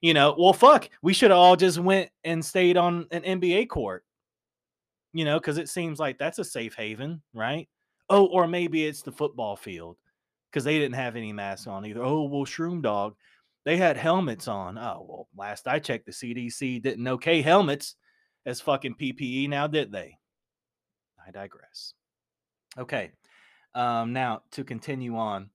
you 0.00 0.14
know, 0.14 0.34
well, 0.38 0.52
fuck, 0.52 0.88
we 1.02 1.12
should 1.14 1.30
all 1.30 1.56
just 1.56 1.78
went 1.78 2.10
and 2.24 2.44
stayed 2.44 2.76
on 2.76 3.06
an 3.10 3.22
NBA 3.22 3.68
court, 3.68 4.04
you 5.12 5.24
know, 5.24 5.38
because 5.38 5.58
it 5.58 5.68
seems 5.68 5.98
like 6.00 6.18
that's 6.18 6.38
a 6.38 6.44
safe 6.44 6.74
haven, 6.74 7.22
right? 7.34 7.68
Oh, 8.10 8.26
or 8.26 8.46
maybe 8.46 8.84
it's 8.86 9.02
the 9.02 9.12
football 9.12 9.56
field. 9.56 9.96
because 10.50 10.64
they 10.64 10.78
didn't 10.78 10.94
have 10.96 11.16
any 11.16 11.32
masks 11.32 11.66
on 11.66 11.86
either. 11.86 12.02
Oh, 12.02 12.24
well, 12.24 12.44
Shroom 12.44 12.82
Dog, 12.82 13.14
they 13.64 13.76
had 13.76 13.96
helmets 13.96 14.48
on. 14.48 14.78
Oh, 14.78 15.06
well, 15.08 15.28
last 15.36 15.68
I 15.68 15.78
checked, 15.78 16.06
the 16.06 16.12
CDC 16.12 16.82
didn't 16.82 17.06
okay 17.06 17.42
helmets 17.42 17.96
as 18.46 18.60
fucking 18.60 18.96
PPE 18.96 19.48
now, 19.48 19.66
did 19.66 19.92
they? 19.92 20.18
I 21.24 21.30
digress. 21.30 21.94
Okay. 22.78 23.12
Um, 23.74 24.12
now 24.12 24.42
to 24.52 24.64
continue 24.64 25.16
on, 25.16 25.50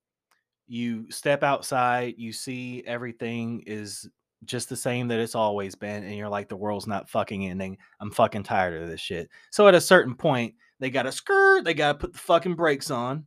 you 0.67 1.11
step 1.11 1.43
outside, 1.43 2.15
you 2.17 2.33
see 2.33 2.83
everything 2.85 3.63
is 3.65 4.09
just 4.45 4.69
the 4.69 4.75
same 4.75 5.07
that 5.07 5.19
it's 5.19 5.35
always 5.35 5.75
been, 5.75 6.03
and 6.03 6.15
you're 6.15 6.29
like, 6.29 6.49
the 6.49 6.55
world's 6.55 6.87
not 6.87 7.09
fucking 7.09 7.47
ending. 7.47 7.77
I'm 7.99 8.11
fucking 8.11 8.43
tired 8.43 8.81
of 8.81 8.87
this 8.87 9.01
shit. 9.01 9.29
So 9.51 9.67
at 9.67 9.75
a 9.75 9.81
certain 9.81 10.15
point, 10.15 10.55
they 10.79 10.89
gotta 10.89 11.11
skirt, 11.11 11.63
they 11.63 11.73
gotta 11.73 11.97
put 11.97 12.13
the 12.13 12.19
fucking 12.19 12.55
brakes 12.55 12.91
on, 12.91 13.25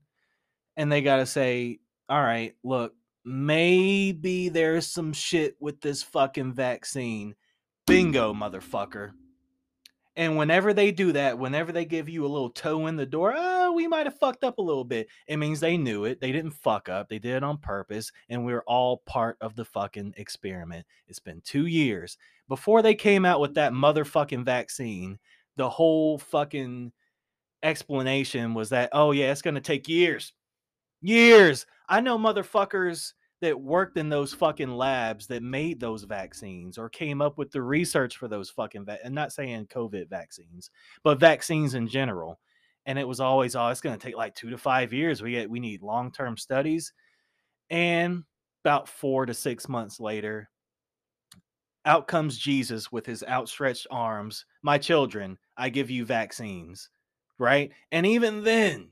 and 0.77 0.91
they 0.91 1.03
gotta 1.03 1.27
say, 1.27 1.81
All 2.09 2.23
right, 2.23 2.55
look, 2.63 2.95
maybe 3.25 4.49
there's 4.49 4.87
some 4.87 5.13
shit 5.13 5.57
with 5.61 5.81
this 5.81 6.03
fucking 6.03 6.53
vaccine. 6.53 7.35
Bingo, 7.87 8.33
motherfucker. 8.33 9.13
And 10.17 10.37
whenever 10.37 10.75
they 10.75 10.91
do 10.91 11.13
that, 11.13 11.39
whenever 11.39 11.73
they 11.73 11.85
give 11.85 12.09
you 12.09 12.27
a 12.27 12.29
little 12.29 12.51
toe 12.51 12.89
in 12.89 12.97
the 12.97 13.07
door, 13.07 13.33
oh, 13.35 13.73
we 13.73 13.87
might 13.87 14.07
have 14.07 14.19
fucked 14.19 14.45
up 14.45 14.59
a 14.59 14.63
little 14.63 14.85
bit. 14.85 15.09
It 15.29 15.39
means 15.39 15.61
they 15.61 15.77
knew 15.77 16.05
it. 16.05 16.21
They 16.21 16.33
didn't 16.33 16.51
fuck 16.51 16.89
up. 16.89 17.09
They 17.09 17.19
did 17.19 17.37
it 17.37 17.45
on 17.45 17.59
purpose. 17.59 18.11
And 18.29 18.45
we're 18.45 18.65
all 18.67 18.99
part 19.07 19.37
of 19.41 19.55
the 19.55 19.65
fucking 19.65 20.15
experiment. 20.17 20.85
It's 21.07 21.21
been 21.21 21.41
two 21.43 21.67
years. 21.67 22.19
Before 22.49 22.83
they 22.83 22.95
came 22.95 23.25
out 23.25 23.41
with 23.41 23.55
that 23.55 23.73
motherfucking 23.73 24.45
vaccine, 24.45 25.19
the 25.57 25.71
whole 25.71 26.19
fucking 26.19 26.93
explanation 27.63 28.53
was 28.53 28.71
that, 28.71 28.91
oh, 28.93 29.13
yeah, 29.13 29.31
it's 29.31 29.43
going 29.43 29.55
to 29.55 29.61
take 29.61 29.89
years. 29.89 30.33
Years. 31.01 31.67
I 31.91 32.01
know 32.01 32.17
motherfuckers 32.19 33.13
that 33.43 33.61
worked 33.61 33.97
in 33.99 34.09
those 34.09 34.33
fucking 34.33 34.71
labs 34.71 35.27
that 35.27 35.43
made 35.43 35.81
those 35.81 36.05
vaccines 36.05 36.79
or 36.79 36.89
came 36.89 37.21
up 37.21 37.37
with 37.37 37.51
the 37.51 37.63
research 37.63 38.17
for 38.17 38.29
those 38.29 38.51
fucking 38.51 38.85
va- 38.85 38.99
and 39.05 39.15
not 39.15 39.33
saying 39.33 39.67
covid 39.67 40.09
vaccines 40.09 40.71
but 41.03 41.19
vaccines 41.19 41.75
in 41.75 41.89
general 41.89 42.39
and 42.87 42.99
it 42.99 43.09
was 43.09 43.21
always 43.21 43.57
oh 43.57 43.69
it's 43.69 43.81
going 43.81 43.99
to 43.99 44.03
take 44.03 44.17
like 44.17 44.35
2 44.35 44.51
to 44.51 44.59
5 44.59 44.93
years. 44.93 45.23
We 45.23 45.33
get 45.33 45.51
we 45.51 45.61
need 45.61 45.83
long-term 45.83 46.37
studies 46.37 46.93
and 47.71 48.25
about 48.65 48.89
4 48.89 49.27
to 49.27 49.35
6 49.35 49.69
months 49.69 50.01
later 50.01 50.49
out 51.87 52.07
comes 52.07 52.39
Jesus 52.39 52.93
with 52.93 53.07
his 53.07 53.25
outstretched 53.25 53.87
arms 53.91 54.45
my 54.63 54.79
children 54.79 55.39
i 55.57 55.69
give 55.71 55.91
you 55.91 56.05
vaccines 56.05 56.91
right? 57.41 57.73
And 57.91 58.07
even 58.07 58.45
then 58.45 58.91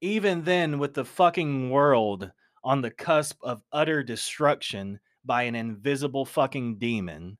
even 0.00 0.44
then 0.44 0.78
with 0.78 0.94
the 0.94 1.04
fucking 1.04 1.70
world 1.70 2.30
on 2.64 2.82
the 2.82 2.90
cusp 2.90 3.38
of 3.42 3.62
utter 3.72 4.02
destruction 4.02 5.00
by 5.24 5.42
an 5.44 5.54
invisible 5.54 6.24
fucking 6.24 6.78
demon, 6.78 7.38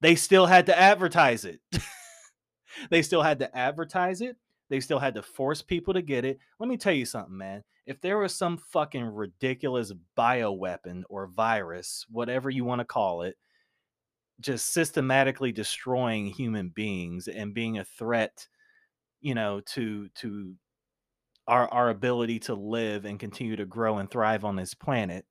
they 0.00 0.14
still 0.14 0.46
had 0.46 0.66
to 0.66 0.78
advertise 0.78 1.44
it. 1.44 1.60
they 2.90 3.02
still 3.02 3.22
had 3.22 3.38
to 3.38 3.56
advertise 3.56 4.20
it. 4.20 4.36
They 4.70 4.80
still 4.80 4.98
had 4.98 5.14
to 5.14 5.22
force 5.22 5.62
people 5.62 5.94
to 5.94 6.02
get 6.02 6.24
it. 6.24 6.38
Let 6.58 6.68
me 6.68 6.76
tell 6.76 6.92
you 6.92 7.04
something, 7.04 7.36
man. 7.36 7.62
If 7.86 8.00
there 8.00 8.18
was 8.18 8.34
some 8.34 8.56
fucking 8.56 9.04
ridiculous 9.04 9.92
bioweapon 10.16 11.02
or 11.08 11.26
virus, 11.26 12.06
whatever 12.10 12.48
you 12.48 12.64
want 12.64 12.80
to 12.80 12.86
call 12.86 13.22
it, 13.22 13.36
just 14.40 14.72
systematically 14.72 15.52
destroying 15.52 16.26
human 16.26 16.70
beings 16.70 17.28
and 17.28 17.54
being 17.54 17.78
a 17.78 17.84
threat, 17.84 18.48
you 19.20 19.34
know, 19.34 19.60
to 19.60 20.08
to 20.16 20.54
our 21.46 21.68
our 21.72 21.90
ability 21.90 22.40
to 22.40 22.54
live 22.54 23.04
and 23.04 23.18
continue 23.18 23.56
to 23.56 23.66
grow 23.66 23.98
and 23.98 24.10
thrive 24.10 24.44
on 24.44 24.56
this 24.56 24.74
planet, 24.74 25.26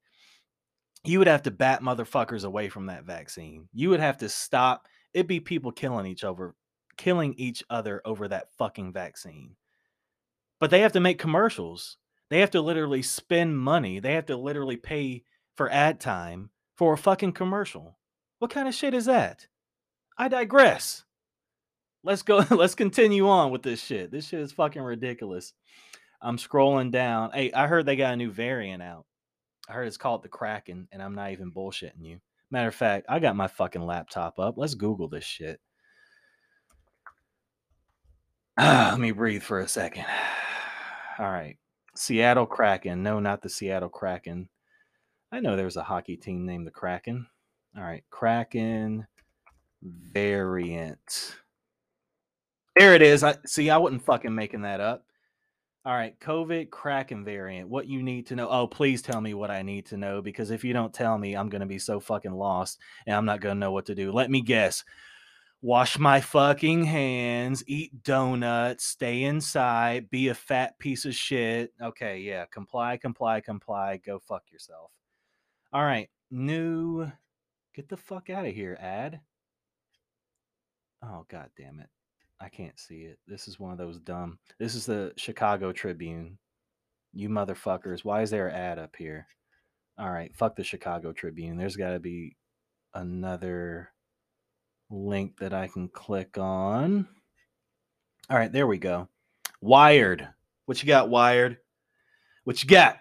you 1.03 1.19
would 1.19 1.27
have 1.27 1.43
to 1.43 1.51
bat 1.51 1.81
motherfuckers 1.81 2.45
away 2.45 2.69
from 2.69 2.87
that 2.87 3.05
vaccine. 3.05 3.67
You 3.73 3.89
would 3.89 3.99
have 3.99 4.17
to 4.19 4.29
stop. 4.29 4.87
It'd 5.13 5.27
be 5.27 5.39
people 5.39 5.71
killing 5.71 6.05
each 6.05 6.23
other, 6.23 6.55
killing 6.97 7.33
each 7.37 7.63
other 7.69 8.01
over 8.05 8.27
that 8.27 8.47
fucking 8.57 8.93
vaccine. 8.93 9.55
But 10.59 10.69
they 10.69 10.81
have 10.81 10.93
to 10.93 10.99
make 10.99 11.19
commercials. 11.19 11.97
They 12.29 12.39
have 12.39 12.51
to 12.51 12.61
literally 12.61 13.01
spend 13.01 13.57
money. 13.59 13.99
They 13.99 14.13
have 14.13 14.27
to 14.27 14.37
literally 14.37 14.77
pay 14.77 15.23
for 15.55 15.69
ad 15.69 15.99
time 15.99 16.49
for 16.77 16.93
a 16.93 16.97
fucking 16.97 17.33
commercial. 17.33 17.97
What 18.39 18.51
kind 18.51 18.67
of 18.67 18.73
shit 18.73 18.93
is 18.93 19.05
that? 19.05 19.47
I 20.17 20.29
digress. 20.29 21.03
Let's 22.03 22.21
go. 22.21 22.45
Let's 22.49 22.75
continue 22.75 23.27
on 23.27 23.51
with 23.51 23.63
this 23.63 23.81
shit. 23.81 24.11
This 24.11 24.27
shit 24.27 24.39
is 24.39 24.51
fucking 24.51 24.81
ridiculous. 24.81 25.53
I'm 26.23 26.37
scrolling 26.37 26.89
down. 26.89 27.31
Hey, 27.31 27.51
I 27.51 27.67
heard 27.67 27.85
they 27.85 27.97
got 27.97 28.13
a 28.13 28.17
new 28.17 28.31
variant 28.31 28.81
out. 28.81 29.05
I 29.69 29.73
heard 29.73 29.87
it's 29.87 29.97
called 29.97 30.23
the 30.23 30.29
Kraken, 30.29 30.87
and 30.91 31.01
I'm 31.01 31.15
not 31.15 31.31
even 31.31 31.51
bullshitting 31.51 32.01
you. 32.03 32.19
Matter 32.49 32.69
of 32.69 32.75
fact, 32.75 33.05
I 33.09 33.19
got 33.19 33.35
my 33.35 33.47
fucking 33.47 33.85
laptop 33.85 34.39
up. 34.39 34.55
Let's 34.57 34.73
Google 34.73 35.09
this 35.09 35.25
shit. 35.25 35.59
Ah, 38.57 38.89
let 38.91 38.99
me 38.99 39.11
breathe 39.11 39.43
for 39.43 39.59
a 39.59 39.67
second. 39.67 40.05
All 41.19 41.29
right. 41.29 41.57
Seattle 41.95 42.45
Kraken. 42.45 43.03
No, 43.03 43.19
not 43.19 43.41
the 43.41 43.49
Seattle 43.49 43.89
Kraken. 43.89 44.49
I 45.31 45.41
know 45.41 45.55
there's 45.55 45.77
a 45.77 45.83
hockey 45.83 46.15
team 46.15 46.45
named 46.45 46.65
the 46.65 46.71
Kraken. 46.71 47.27
All 47.75 47.83
right. 47.83 48.03
Kraken 48.09 49.07
variant. 49.81 51.35
There 52.77 52.95
it 52.95 53.01
is. 53.01 53.23
I 53.23 53.35
see 53.45 53.69
I 53.69 53.77
wasn't 53.77 54.05
fucking 54.05 54.33
making 54.33 54.61
that 54.61 54.79
up. 54.79 55.05
All 55.85 55.93
right, 55.93 56.17
COVID 56.21 56.69
Kraken 56.69 57.25
variant. 57.25 57.67
What 57.67 57.87
you 57.87 58.01
need 58.01 58.25
to 58.27 58.37
know? 58.37 58.47
Oh, 58.47 58.67
please 58.67 59.01
tell 59.01 59.19
me 59.19 59.33
what 59.33 59.51
I 59.51 59.61
need 59.63 59.85
to 59.87 59.97
know 59.97 60.21
because 60.21 60.49
if 60.49 60.63
you 60.63 60.71
don't 60.71 60.93
tell 60.93 61.17
me, 61.17 61.35
I'm 61.35 61.49
gonna 61.49 61.65
be 61.65 61.79
so 61.79 61.99
fucking 61.99 62.31
lost 62.31 62.79
and 63.05 63.15
I'm 63.15 63.25
not 63.25 63.41
gonna 63.41 63.55
know 63.55 63.73
what 63.73 63.85
to 63.87 63.95
do. 63.95 64.13
Let 64.13 64.31
me 64.31 64.39
guess. 64.41 64.85
Wash 65.61 65.97
my 65.97 66.21
fucking 66.21 66.85
hands, 66.85 67.63
eat 67.67 68.03
donuts, 68.03 68.85
stay 68.85 69.23
inside, 69.23 70.09
be 70.09 70.29
a 70.29 70.33
fat 70.33 70.79
piece 70.79 71.03
of 71.03 71.15
shit. 71.15 71.73
Okay, 71.81 72.19
yeah, 72.19 72.45
comply, 72.45 72.95
comply, 72.95 73.41
comply. 73.41 73.97
Go 74.05 74.19
fuck 74.19 74.43
yourself. 74.51 74.91
All 75.73 75.83
right, 75.83 76.09
new. 76.31 77.11
Get 77.75 77.89
the 77.89 77.97
fuck 77.97 78.29
out 78.29 78.45
of 78.45 78.53
here, 78.53 78.77
ad. 78.79 79.19
Oh 81.01 81.25
god 81.29 81.49
damn 81.57 81.81
it. 81.81 81.89
I 82.43 82.49
can't 82.49 82.77
see 82.77 83.03
it. 83.03 83.19
This 83.25 83.47
is 83.47 83.57
one 83.57 83.71
of 83.71 83.77
those 83.77 83.99
dumb. 83.99 84.37
This 84.59 84.75
is 84.75 84.85
the 84.85 85.13
Chicago 85.15 85.71
Tribune. 85.71 86.37
You 87.13 87.29
motherfuckers. 87.29 88.03
Why 88.03 88.21
is 88.21 88.29
there 88.29 88.47
an 88.49 88.55
ad 88.55 88.79
up 88.79 88.95
here? 88.97 89.27
All 89.97 90.11
right, 90.11 90.35
fuck 90.35 90.57
the 90.57 90.63
Chicago 90.63 91.13
Tribune. 91.13 91.55
There's 91.55 91.77
got 91.77 91.91
to 91.91 91.99
be 91.99 92.35
another 92.93 93.91
link 94.89 95.37
that 95.39 95.53
I 95.53 95.67
can 95.67 95.87
click 95.87 96.37
on. 96.37 97.07
All 98.29 98.37
right, 98.37 98.51
there 98.51 98.67
we 98.67 98.77
go. 98.77 99.07
Wired. 99.61 100.27
What 100.65 100.83
you 100.83 100.87
got, 100.87 101.09
Wired? 101.09 101.57
What 102.43 102.61
you 102.61 102.67
got? 102.67 102.97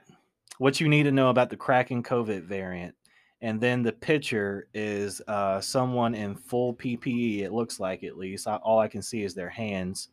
What 0.59 0.81
you 0.81 0.89
need 0.89 1.05
to 1.05 1.13
know 1.13 1.31
about 1.31 1.51
the 1.51 1.57
Kraken 1.57 2.05
COVID 2.05 2.45
variant 2.45 2.95
and 3.43 3.61
then 3.61 3.83
the 3.83 3.93
picture 3.93 4.69
is 4.73 5.21
uh, 5.27 5.61
someone 5.61 6.15
in 6.15 6.37
full 6.37 6.75
PPE. 6.75 7.41
It 7.41 7.53
looks 7.53 7.81
like 7.81 8.05
at 8.05 8.17
least. 8.17 8.47
I, 8.47 8.57
all 8.57 8.79
I 8.79 8.87
can 8.87 9.03
see 9.03 9.25
is 9.25 9.35
their 9.35 9.51
hands. 9.51 10.11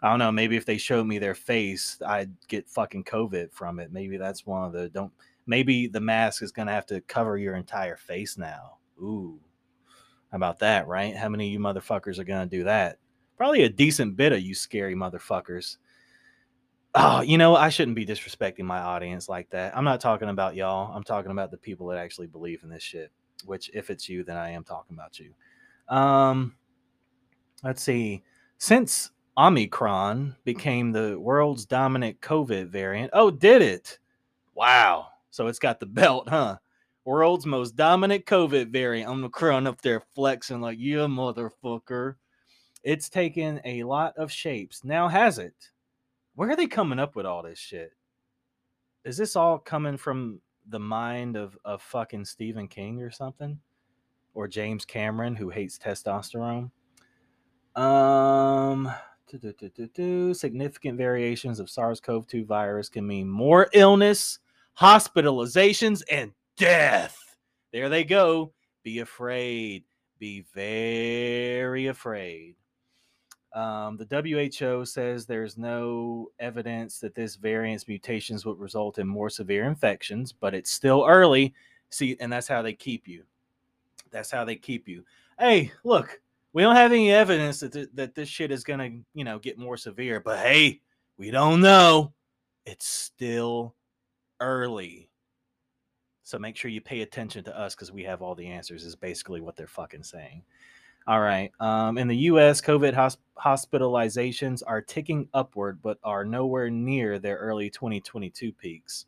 I 0.00 0.08
don't 0.08 0.18
know. 0.18 0.32
Maybe 0.32 0.56
if 0.56 0.64
they 0.64 0.78
showed 0.78 1.06
me 1.06 1.18
their 1.18 1.34
face, 1.34 1.98
I'd 2.06 2.32
get 2.48 2.70
fucking 2.70 3.04
COVID 3.04 3.52
from 3.52 3.80
it. 3.80 3.92
Maybe 3.92 4.16
that's 4.16 4.46
one 4.46 4.64
of 4.64 4.72
the 4.72 4.88
don't. 4.88 5.12
Maybe 5.46 5.88
the 5.88 6.00
mask 6.00 6.42
is 6.42 6.52
gonna 6.52 6.72
have 6.72 6.86
to 6.86 7.02
cover 7.02 7.36
your 7.36 7.54
entire 7.54 7.96
face 7.96 8.38
now. 8.38 8.78
Ooh, 8.98 9.38
how 10.30 10.36
about 10.36 10.58
that, 10.60 10.88
right? 10.88 11.14
How 11.14 11.28
many 11.28 11.48
of 11.48 11.52
you 11.52 11.58
motherfuckers 11.58 12.18
are 12.18 12.24
gonna 12.24 12.46
do 12.46 12.64
that? 12.64 12.98
Probably 13.36 13.64
a 13.64 13.68
decent 13.68 14.16
bit 14.16 14.32
of 14.32 14.40
you 14.40 14.54
scary 14.54 14.94
motherfuckers. 14.94 15.76
Oh, 16.94 17.20
you 17.20 17.38
know, 17.38 17.54
I 17.54 17.68
shouldn't 17.68 17.94
be 17.94 18.04
disrespecting 18.04 18.64
my 18.64 18.80
audience 18.80 19.28
like 19.28 19.48
that. 19.50 19.76
I'm 19.76 19.84
not 19.84 20.00
talking 20.00 20.28
about 20.28 20.56
y'all. 20.56 20.92
I'm 20.92 21.04
talking 21.04 21.30
about 21.30 21.52
the 21.52 21.56
people 21.56 21.86
that 21.88 21.98
actually 21.98 22.26
believe 22.26 22.62
in 22.64 22.68
this 22.68 22.82
shit. 22.82 23.12
Which, 23.44 23.70
if 23.72 23.90
it's 23.90 24.08
you, 24.08 24.24
then 24.24 24.36
I 24.36 24.50
am 24.50 24.64
talking 24.64 24.96
about 24.96 25.18
you. 25.18 25.32
Um, 25.88 26.56
let's 27.62 27.82
see. 27.82 28.22
Since 28.58 29.12
Omicron 29.38 30.36
became 30.44 30.92
the 30.92 31.18
world's 31.18 31.64
dominant 31.64 32.20
COVID 32.20 32.68
variant, 32.68 33.10
oh, 33.14 33.30
did 33.30 33.62
it? 33.62 33.98
Wow. 34.54 35.06
So 35.30 35.46
it's 35.46 35.58
got 35.60 35.80
the 35.80 35.86
belt, 35.86 36.28
huh? 36.28 36.58
World's 37.04 37.46
most 37.46 37.76
dominant 37.76 38.26
COVID 38.26 38.70
variant. 38.70 39.08
Omicron 39.08 39.66
up 39.66 39.80
there 39.80 40.02
flexing 40.14 40.60
like, 40.60 40.78
yeah, 40.78 41.06
motherfucker. 41.06 42.16
It's 42.82 43.08
taken 43.08 43.60
a 43.64 43.84
lot 43.84 44.16
of 44.16 44.30
shapes. 44.32 44.84
Now 44.84 45.08
has 45.08 45.38
it? 45.38 45.70
Where 46.34 46.50
are 46.50 46.56
they 46.56 46.66
coming 46.66 46.98
up 46.98 47.16
with 47.16 47.26
all 47.26 47.42
this 47.42 47.58
shit? 47.58 47.92
Is 49.04 49.16
this 49.16 49.36
all 49.36 49.58
coming 49.58 49.96
from 49.96 50.40
the 50.68 50.78
mind 50.78 51.36
of, 51.36 51.56
of 51.64 51.82
fucking 51.82 52.24
Stephen 52.24 52.68
King 52.68 53.00
or 53.02 53.10
something? 53.10 53.58
Or 54.34 54.46
James 54.46 54.84
Cameron, 54.84 55.34
who 55.34 55.48
hates 55.48 55.78
testosterone? 55.78 56.70
Um, 57.76 58.92
significant 60.34 60.98
variations 60.98 61.60
of 61.60 61.70
SARS 61.70 62.00
CoV 62.00 62.26
2 62.26 62.44
virus 62.44 62.88
can 62.88 63.06
mean 63.06 63.28
more 63.28 63.68
illness, 63.72 64.38
hospitalizations, 64.78 66.02
and 66.10 66.32
death. 66.56 67.36
There 67.72 67.88
they 67.88 68.04
go. 68.04 68.52
Be 68.82 68.98
afraid. 69.00 69.84
Be 70.18 70.44
very 70.54 71.86
afraid. 71.86 72.56
Um, 73.52 73.96
the 73.96 74.06
WHO 74.06 74.84
says 74.84 75.26
there's 75.26 75.58
no 75.58 76.30
evidence 76.38 77.00
that 77.00 77.14
this 77.14 77.34
variant's 77.34 77.88
mutations 77.88 78.46
would 78.46 78.60
result 78.60 78.98
in 78.98 79.08
more 79.08 79.28
severe 79.28 79.64
infections, 79.64 80.32
but 80.32 80.54
it's 80.54 80.70
still 80.70 81.04
early. 81.08 81.52
See, 81.90 82.16
and 82.20 82.32
that's 82.32 82.46
how 82.46 82.62
they 82.62 82.72
keep 82.72 83.08
you. 83.08 83.24
That's 84.12 84.30
how 84.30 84.44
they 84.44 84.56
keep 84.56 84.88
you. 84.88 85.04
Hey, 85.38 85.72
look, 85.82 86.20
we 86.52 86.62
don't 86.62 86.76
have 86.76 86.92
any 86.92 87.12
evidence 87.12 87.60
that 87.60 87.72
th- 87.72 87.88
that 87.94 88.14
this 88.14 88.28
shit 88.28 88.50
is 88.52 88.62
gonna, 88.62 88.90
you 89.14 89.24
know, 89.24 89.38
get 89.38 89.58
more 89.58 89.76
severe. 89.76 90.20
But 90.20 90.38
hey, 90.38 90.80
we 91.16 91.30
don't 91.30 91.60
know. 91.60 92.12
It's 92.66 92.86
still 92.86 93.74
early. 94.40 95.10
So 96.22 96.38
make 96.38 96.56
sure 96.56 96.70
you 96.70 96.80
pay 96.80 97.00
attention 97.00 97.42
to 97.44 97.58
us 97.58 97.74
because 97.74 97.90
we 97.90 98.04
have 98.04 98.22
all 98.22 98.36
the 98.36 98.46
answers. 98.46 98.84
Is 98.84 98.94
basically 98.94 99.40
what 99.40 99.56
they're 99.56 99.66
fucking 99.66 100.04
saying. 100.04 100.42
All 101.06 101.20
right. 101.20 101.50
Um, 101.60 101.98
in 101.98 102.08
the 102.08 102.16
U.S., 102.16 102.60
COVID 102.60 102.94
hosp- 102.94 103.16
hospitalizations 103.38 104.62
are 104.66 104.82
ticking 104.82 105.28
upward, 105.34 105.80
but 105.82 105.98
are 106.04 106.24
nowhere 106.24 106.70
near 106.70 107.18
their 107.18 107.36
early 107.36 107.70
2022 107.70 108.52
peaks. 108.52 109.06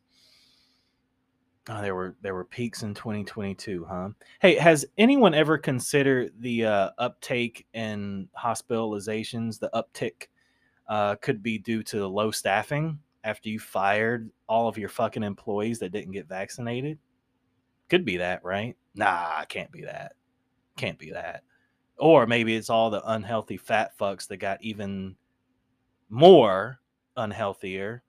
Oh, 1.68 1.80
there 1.80 1.94
were 1.94 2.16
there 2.22 2.34
were 2.34 2.44
peaks 2.44 2.82
in 2.82 2.92
2022, 2.92 3.86
huh? 3.88 4.08
Hey, 4.40 4.56
has 4.56 4.84
anyone 4.98 5.32
ever 5.32 5.56
considered 5.56 6.32
the 6.40 6.64
uh, 6.64 6.90
uptake 6.98 7.66
in 7.72 8.28
hospitalizations? 8.36 9.60
The 9.60 9.70
uptick 9.72 10.26
uh, 10.88 11.14
could 11.16 11.40
be 11.40 11.58
due 11.58 11.84
to 11.84 12.04
low 12.08 12.32
staffing 12.32 12.98
after 13.22 13.48
you 13.48 13.60
fired 13.60 14.28
all 14.48 14.66
of 14.66 14.76
your 14.76 14.88
fucking 14.88 15.22
employees 15.22 15.78
that 15.78 15.92
didn't 15.92 16.10
get 16.10 16.26
vaccinated. 16.26 16.98
Could 17.88 18.04
be 18.04 18.16
that, 18.16 18.42
right? 18.42 18.76
Nah, 18.96 19.44
can't 19.44 19.70
be 19.70 19.82
that. 19.82 20.14
Can't 20.76 20.98
be 20.98 21.12
that. 21.12 21.44
Or 21.98 22.26
maybe 22.26 22.56
it's 22.56 22.70
all 22.70 22.90
the 22.90 23.02
unhealthy 23.12 23.56
fat 23.56 23.96
fucks 23.98 24.26
that 24.28 24.38
got 24.38 24.62
even 24.62 25.16
more 26.08 26.80
unhealthier 27.16 28.00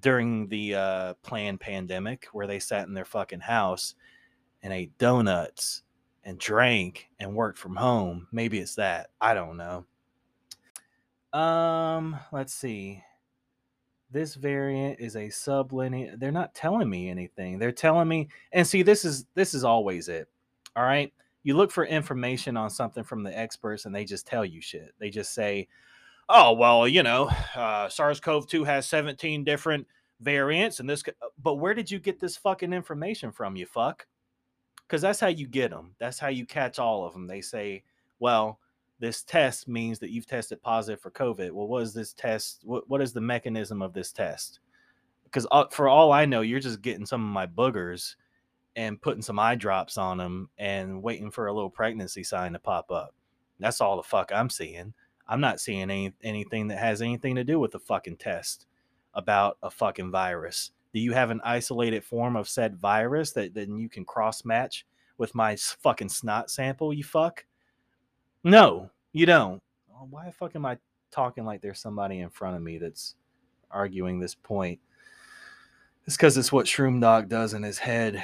during 0.00 0.48
the 0.48 0.74
uh, 0.74 1.14
planned 1.22 1.60
pandemic 1.60 2.26
where 2.32 2.46
they 2.46 2.58
sat 2.58 2.86
in 2.86 2.94
their 2.94 3.04
fucking 3.04 3.40
house 3.40 3.94
and 4.62 4.72
ate 4.72 4.96
donuts 4.98 5.82
and 6.24 6.38
drank 6.38 7.08
and 7.18 7.34
worked 7.34 7.58
from 7.58 7.76
home. 7.76 8.28
Maybe 8.32 8.58
it's 8.58 8.74
that. 8.76 9.10
I 9.20 9.34
don't 9.34 9.56
know. 9.56 9.86
Um, 11.38 12.18
let's 12.32 12.52
see. 12.52 13.02
This 14.10 14.34
variant 14.34 14.98
is 14.98 15.14
a 15.14 15.28
sublineage. 15.28 16.18
They're 16.18 16.32
not 16.32 16.54
telling 16.54 16.90
me 16.90 17.08
anything. 17.08 17.58
They're 17.58 17.70
telling 17.70 18.08
me, 18.08 18.28
and 18.52 18.66
see, 18.66 18.82
this 18.82 19.04
is 19.04 19.26
this 19.34 19.54
is 19.54 19.62
always 19.62 20.08
it. 20.08 20.28
All 20.74 20.82
right. 20.82 21.12
You 21.42 21.56
look 21.56 21.70
for 21.70 21.84
information 21.84 22.56
on 22.56 22.70
something 22.70 23.04
from 23.04 23.22
the 23.22 23.36
experts, 23.36 23.86
and 23.86 23.94
they 23.94 24.04
just 24.04 24.26
tell 24.26 24.44
you 24.44 24.60
shit. 24.60 24.94
They 24.98 25.10
just 25.10 25.32
say, 25.34 25.68
oh 26.30 26.52
well 26.52 26.86
you 26.86 27.02
know 27.02 27.28
uh, 27.56 27.88
sars-cov-2 27.88 28.64
has 28.64 28.88
17 28.88 29.44
different 29.44 29.86
variants 30.20 30.80
and 30.80 30.88
this 30.88 31.02
but 31.42 31.56
where 31.56 31.74
did 31.74 31.90
you 31.90 31.98
get 31.98 32.20
this 32.20 32.36
fucking 32.36 32.72
information 32.72 33.32
from 33.32 33.56
you 33.56 33.66
fuck? 33.66 34.06
Because 34.86 35.02
that's 35.02 35.20
how 35.20 35.26
you 35.26 35.46
get 35.46 35.70
them 35.70 35.94
that's 35.98 36.18
how 36.18 36.28
you 36.28 36.46
catch 36.46 36.78
all 36.78 37.04
of 37.04 37.12
them 37.12 37.26
they 37.26 37.40
say 37.40 37.82
well 38.20 38.58
this 39.00 39.22
test 39.22 39.66
means 39.66 39.98
that 39.98 40.10
you've 40.10 40.26
tested 40.26 40.62
positive 40.62 41.00
for 41.00 41.10
covid. 41.10 41.50
Well 41.50 41.66
what 41.66 41.82
is 41.82 41.92
this 41.92 42.12
test 42.12 42.60
what, 42.64 42.88
what 42.88 43.02
is 43.02 43.12
the 43.12 43.20
mechanism 43.20 43.82
of 43.82 43.92
this 43.92 44.12
test? 44.12 44.60
Because 45.24 45.46
uh, 45.50 45.66
for 45.70 45.88
all 45.88 46.12
i 46.12 46.24
know 46.24 46.42
you're 46.42 46.60
just 46.60 46.82
getting 46.82 47.06
some 47.06 47.24
of 47.24 47.32
my 47.32 47.46
boogers 47.46 48.14
and 48.76 49.00
putting 49.00 49.22
some 49.22 49.38
eye 49.38 49.54
drops 49.54 49.98
on 49.98 50.18
them 50.18 50.48
and 50.58 51.02
waiting 51.02 51.30
for 51.30 51.46
a 51.46 51.52
little 51.52 51.70
pregnancy 51.70 52.22
sign 52.22 52.52
to 52.52 52.58
pop 52.58 52.90
up 52.90 53.14
that's 53.58 53.80
all 53.80 53.96
the 53.96 54.02
fuck 54.02 54.30
i'm 54.32 54.50
seeing 54.50 54.94
I'm 55.30 55.40
not 55.40 55.60
seeing 55.60 55.82
any 55.82 56.12
anything 56.24 56.66
that 56.68 56.78
has 56.78 57.00
anything 57.00 57.36
to 57.36 57.44
do 57.44 57.60
with 57.60 57.70
the 57.70 57.78
fucking 57.78 58.16
test 58.16 58.66
about 59.14 59.58
a 59.62 59.70
fucking 59.70 60.10
virus. 60.10 60.72
Do 60.92 60.98
you 60.98 61.12
have 61.12 61.30
an 61.30 61.40
isolated 61.44 62.02
form 62.02 62.34
of 62.34 62.48
said 62.48 62.76
virus 62.76 63.30
that 63.32 63.54
then 63.54 63.78
you 63.78 63.88
can 63.88 64.04
cross 64.04 64.44
match 64.44 64.84
with 65.18 65.36
my 65.36 65.54
fucking 65.54 66.08
snot 66.08 66.50
sample? 66.50 66.92
You 66.92 67.04
fuck. 67.04 67.46
No, 68.42 68.90
you 69.12 69.24
don't. 69.24 69.62
Oh, 69.94 70.08
why 70.10 70.26
the 70.26 70.32
fuck 70.32 70.56
am 70.56 70.66
I 70.66 70.78
talking 71.12 71.44
like 71.44 71.60
there's 71.60 71.80
somebody 71.80 72.18
in 72.18 72.30
front 72.30 72.56
of 72.56 72.62
me 72.62 72.78
that's 72.78 73.14
arguing 73.70 74.18
this 74.18 74.34
point? 74.34 74.80
It's 76.06 76.16
because 76.16 76.36
it's 76.36 76.50
what 76.50 76.66
Shroom 76.66 77.00
Dog 77.00 77.28
does 77.28 77.54
in 77.54 77.62
his 77.62 77.78
head. 77.78 78.20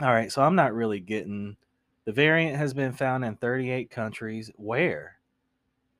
All 0.00 0.12
right, 0.12 0.30
so 0.30 0.42
I'm 0.42 0.56
not 0.56 0.74
really 0.74 1.00
getting. 1.00 1.56
The 2.04 2.12
variant 2.12 2.56
has 2.56 2.74
been 2.74 2.92
found 2.92 3.24
in 3.24 3.36
38 3.36 3.90
countries. 3.90 4.50
Where? 4.56 5.16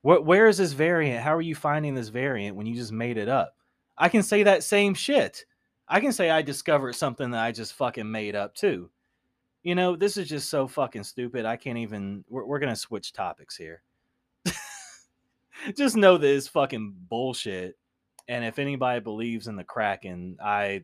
What, 0.01 0.25
where 0.25 0.47
is 0.47 0.57
this 0.57 0.73
variant? 0.73 1.23
How 1.23 1.35
are 1.35 1.41
you 1.41 1.55
finding 1.55 1.95
this 1.95 2.09
variant 2.09 2.55
when 2.55 2.67
you 2.67 2.75
just 2.75 2.91
made 2.91 3.17
it 3.17 3.29
up? 3.29 3.55
I 3.97 4.09
can 4.09 4.21
say 4.21 4.43
that 4.43 4.63
same 4.63 4.93
shit. 4.93 5.45
I 5.87 5.99
can 5.99 6.11
say 6.11 6.29
I 6.29 6.41
discovered 6.41 6.93
something 6.93 7.31
that 7.31 7.43
I 7.43 7.51
just 7.51 7.73
fucking 7.73 8.11
made 8.11 8.35
up 8.35 8.53
too. 8.53 8.89
You 9.63 9.73
know, 9.73 9.95
this 9.95 10.17
is 10.17 10.27
just 10.27 10.49
so 10.49 10.67
fucking 10.67 11.03
stupid. 11.03 11.45
I 11.45 11.55
can't 11.55 11.77
even. 11.77 12.23
We're, 12.29 12.45
we're 12.45 12.59
gonna 12.59 12.75
switch 12.75 13.13
topics 13.13 13.55
here. 13.55 13.81
just 15.75 15.95
know 15.95 16.17
that 16.17 16.35
it's 16.35 16.47
fucking 16.47 16.93
bullshit. 17.09 17.77
And 18.27 18.43
if 18.43 18.59
anybody 18.59 18.99
believes 18.99 19.47
in 19.47 19.55
the 19.55 19.63
Kraken, 19.63 20.37
I, 20.43 20.83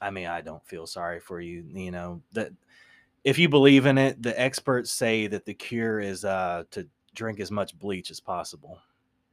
I 0.00 0.10
mean, 0.10 0.26
I 0.26 0.40
don't 0.40 0.64
feel 0.66 0.86
sorry 0.86 1.20
for 1.20 1.40
you. 1.40 1.64
You 1.72 1.90
know 1.90 2.22
that 2.32 2.50
if 3.24 3.38
you 3.38 3.48
believe 3.48 3.86
in 3.86 3.98
it, 3.98 4.22
the 4.22 4.38
experts 4.40 4.92
say 4.92 5.26
that 5.26 5.44
the 5.44 5.54
cure 5.54 6.00
is 6.00 6.24
uh, 6.24 6.64
to 6.70 6.86
drink 7.14 7.40
as 7.40 7.50
much 7.50 7.78
bleach 7.78 8.10
as 8.10 8.20
possible. 8.20 8.78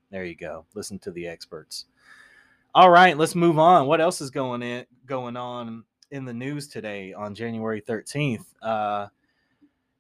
There 0.10 0.26
you 0.26 0.36
go. 0.36 0.66
Listen 0.74 1.00
to 1.00 1.12
the 1.12 1.28
experts. 1.28 1.86
All 2.76 2.90
right, 2.90 3.18
let's 3.18 3.36
move 3.36 3.60
on. 3.60 3.86
What 3.86 4.02
else 4.02 4.20
is 4.20 4.32
going 4.32 4.64
in 4.64 4.86
going 5.06 5.38
on 5.38 5.84
in 6.12 6.26
the 6.26 6.34
news 6.34 6.68
today 6.68 7.14
on 7.14 7.36
January 7.36 7.82
13th? 7.82 8.46
Uh, 8.62 9.08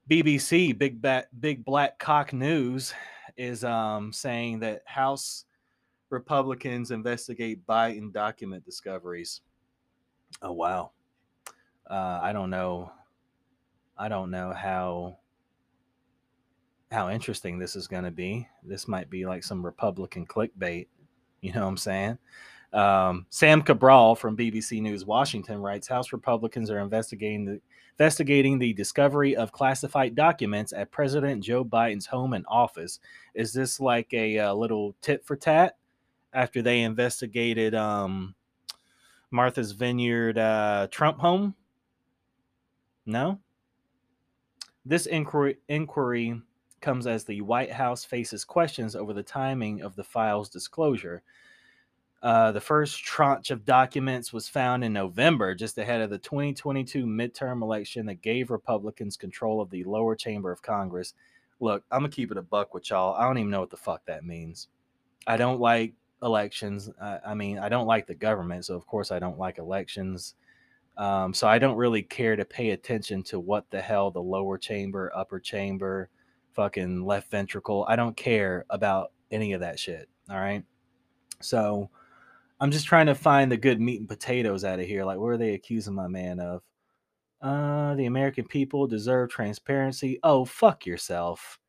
BBC 0.09 0.77
Big 0.77 1.01
Bat 1.01 1.29
Big 1.39 1.63
Black 1.63 1.99
Cock 1.99 2.33
News 2.33 2.93
is 3.37 3.63
um, 3.63 4.11
saying 4.11 4.59
that 4.59 4.81
House 4.85 5.45
Republicans 6.09 6.91
investigate 6.91 7.65
Biden 7.65 8.11
document 8.11 8.65
discoveries. 8.65 9.41
Oh 10.41 10.51
wow. 10.51 10.91
Uh, 11.89 12.19
I 12.21 12.33
don't 12.33 12.49
know. 12.49 12.91
I 13.97 14.09
don't 14.09 14.31
know 14.31 14.53
how 14.53 15.17
how 16.91 17.09
interesting 17.09 17.57
this 17.57 17.75
is 17.75 17.87
going 17.87 18.03
to 18.03 18.11
be. 18.11 18.47
This 18.63 18.87
might 18.87 19.09
be 19.09 19.25
like 19.25 19.43
some 19.43 19.65
Republican 19.65 20.25
clickbait. 20.25 20.87
You 21.41 21.51
know 21.51 21.63
what 21.63 21.67
I'm 21.67 21.77
saying? 21.77 22.17
Um, 22.71 23.25
Sam 23.29 23.61
Cabral 23.61 24.15
from 24.15 24.37
BBC 24.37 24.81
News 24.81 25.05
Washington 25.05 25.59
writes 25.59 25.87
House 25.87 26.13
Republicans 26.13 26.71
are 26.71 26.79
investigating 26.79 27.45
the 27.45 27.61
investigating 27.91 28.57
the 28.57 28.73
discovery 28.73 29.35
of 29.35 29.51
classified 29.51 30.15
documents 30.15 30.73
at 30.73 30.89
President 30.89 31.43
Joe 31.43 31.63
Biden's 31.63 32.07
home 32.07 32.33
and 32.33 32.45
office. 32.47 32.99
Is 33.35 33.53
this 33.53 33.79
like 33.79 34.11
a, 34.13 34.37
a 34.37 34.49
uh, 34.49 34.53
little 34.53 34.95
tit 35.01 35.23
for 35.23 35.35
tat 35.35 35.75
after 36.33 36.61
they 36.61 36.81
investigated 36.81 37.75
um, 37.75 38.33
Martha's 39.33 39.71
Vineyard 39.71 40.37
uh, 40.37 40.87
Trump 40.91 41.17
home? 41.17 41.55
No. 43.07 43.39
This 44.85 45.07
inquiry 45.07 45.57
inquiry 45.67 46.39
comes 46.81 47.07
as 47.07 47.23
the 47.23 47.41
White 47.41 47.71
House 47.71 48.05
faces 48.05 48.45
questions 48.45 48.95
over 48.95 49.11
the 49.11 49.23
timing 49.23 49.81
of 49.81 49.95
the 49.95 50.03
file's 50.03 50.49
disclosure. 50.49 51.23
Uh, 52.21 52.51
the 52.51 52.61
first 52.61 53.03
tranche 53.03 53.49
of 53.49 53.65
documents 53.65 54.31
was 54.31 54.47
found 54.47 54.83
in 54.83 54.93
November, 54.93 55.55
just 55.55 55.79
ahead 55.79 56.01
of 56.01 56.11
the 56.11 56.19
2022 56.19 57.05
midterm 57.05 57.63
election 57.63 58.05
that 58.05 58.21
gave 58.21 58.51
Republicans 58.51 59.17
control 59.17 59.59
of 59.59 59.69
the 59.71 59.83
lower 59.83 60.15
chamber 60.15 60.51
of 60.51 60.61
Congress. 60.61 61.15
Look, 61.59 61.83
I'm 61.91 62.01
gonna 62.01 62.09
keep 62.09 62.31
it 62.31 62.37
a 62.37 62.43
buck 62.43 62.75
with 62.75 62.91
y'all. 62.91 63.15
I 63.15 63.23
don't 63.23 63.39
even 63.39 63.49
know 63.49 63.61
what 63.61 63.71
the 63.71 63.77
fuck 63.77 64.05
that 64.05 64.23
means. 64.25 64.67
I 65.25 65.37
don't 65.37 65.59
like 65.59 65.93
elections. 66.23 66.89
I, 67.01 67.19
I 67.27 67.33
mean, 67.33 67.59
I 67.59 67.69
don't 67.69 67.87
like 67.87 68.07
the 68.07 68.15
government, 68.15 68.65
so 68.65 68.75
of 68.75 68.85
course 68.87 69.11
I 69.11 69.19
don't 69.19 69.39
like 69.39 69.57
elections. 69.57 70.35
Um, 70.97 71.33
so 71.33 71.47
I 71.47 71.57
don't 71.59 71.75
really 71.75 72.03
care 72.03 72.35
to 72.35 72.45
pay 72.45 72.71
attention 72.71 73.23
to 73.23 73.39
what 73.39 73.69
the 73.71 73.81
hell 73.81 74.11
the 74.11 74.21
lower 74.21 74.57
chamber, 74.57 75.11
upper 75.15 75.39
chamber, 75.39 76.09
fucking 76.53 77.03
left 77.03 77.31
ventricle. 77.31 77.85
I 77.87 77.95
don't 77.95 78.15
care 78.15 78.65
about 78.69 79.11
any 79.31 79.53
of 79.53 79.61
that 79.61 79.79
shit. 79.79 80.07
All 80.29 80.39
right. 80.39 80.63
So 81.41 81.89
I'm 82.59 82.71
just 82.71 82.85
trying 82.85 83.07
to 83.07 83.15
find 83.15 83.51
the 83.51 83.57
good 83.57 83.81
meat 83.81 83.99
and 83.99 84.07
potatoes 84.07 84.63
out 84.63 84.79
of 84.79 84.85
here. 84.85 85.03
Like, 85.03 85.17
what 85.17 85.29
are 85.29 85.37
they 85.37 85.55
accusing 85.55 85.95
my 85.95 86.07
man 86.07 86.39
of? 86.39 86.61
Uh, 87.41 87.93
the 87.95 88.05
American 88.05 88.47
people 88.47 88.87
deserve 88.87 89.29
transparency. 89.29 90.19
Oh, 90.23 90.45
fuck 90.45 90.85
yourself. 90.85 91.59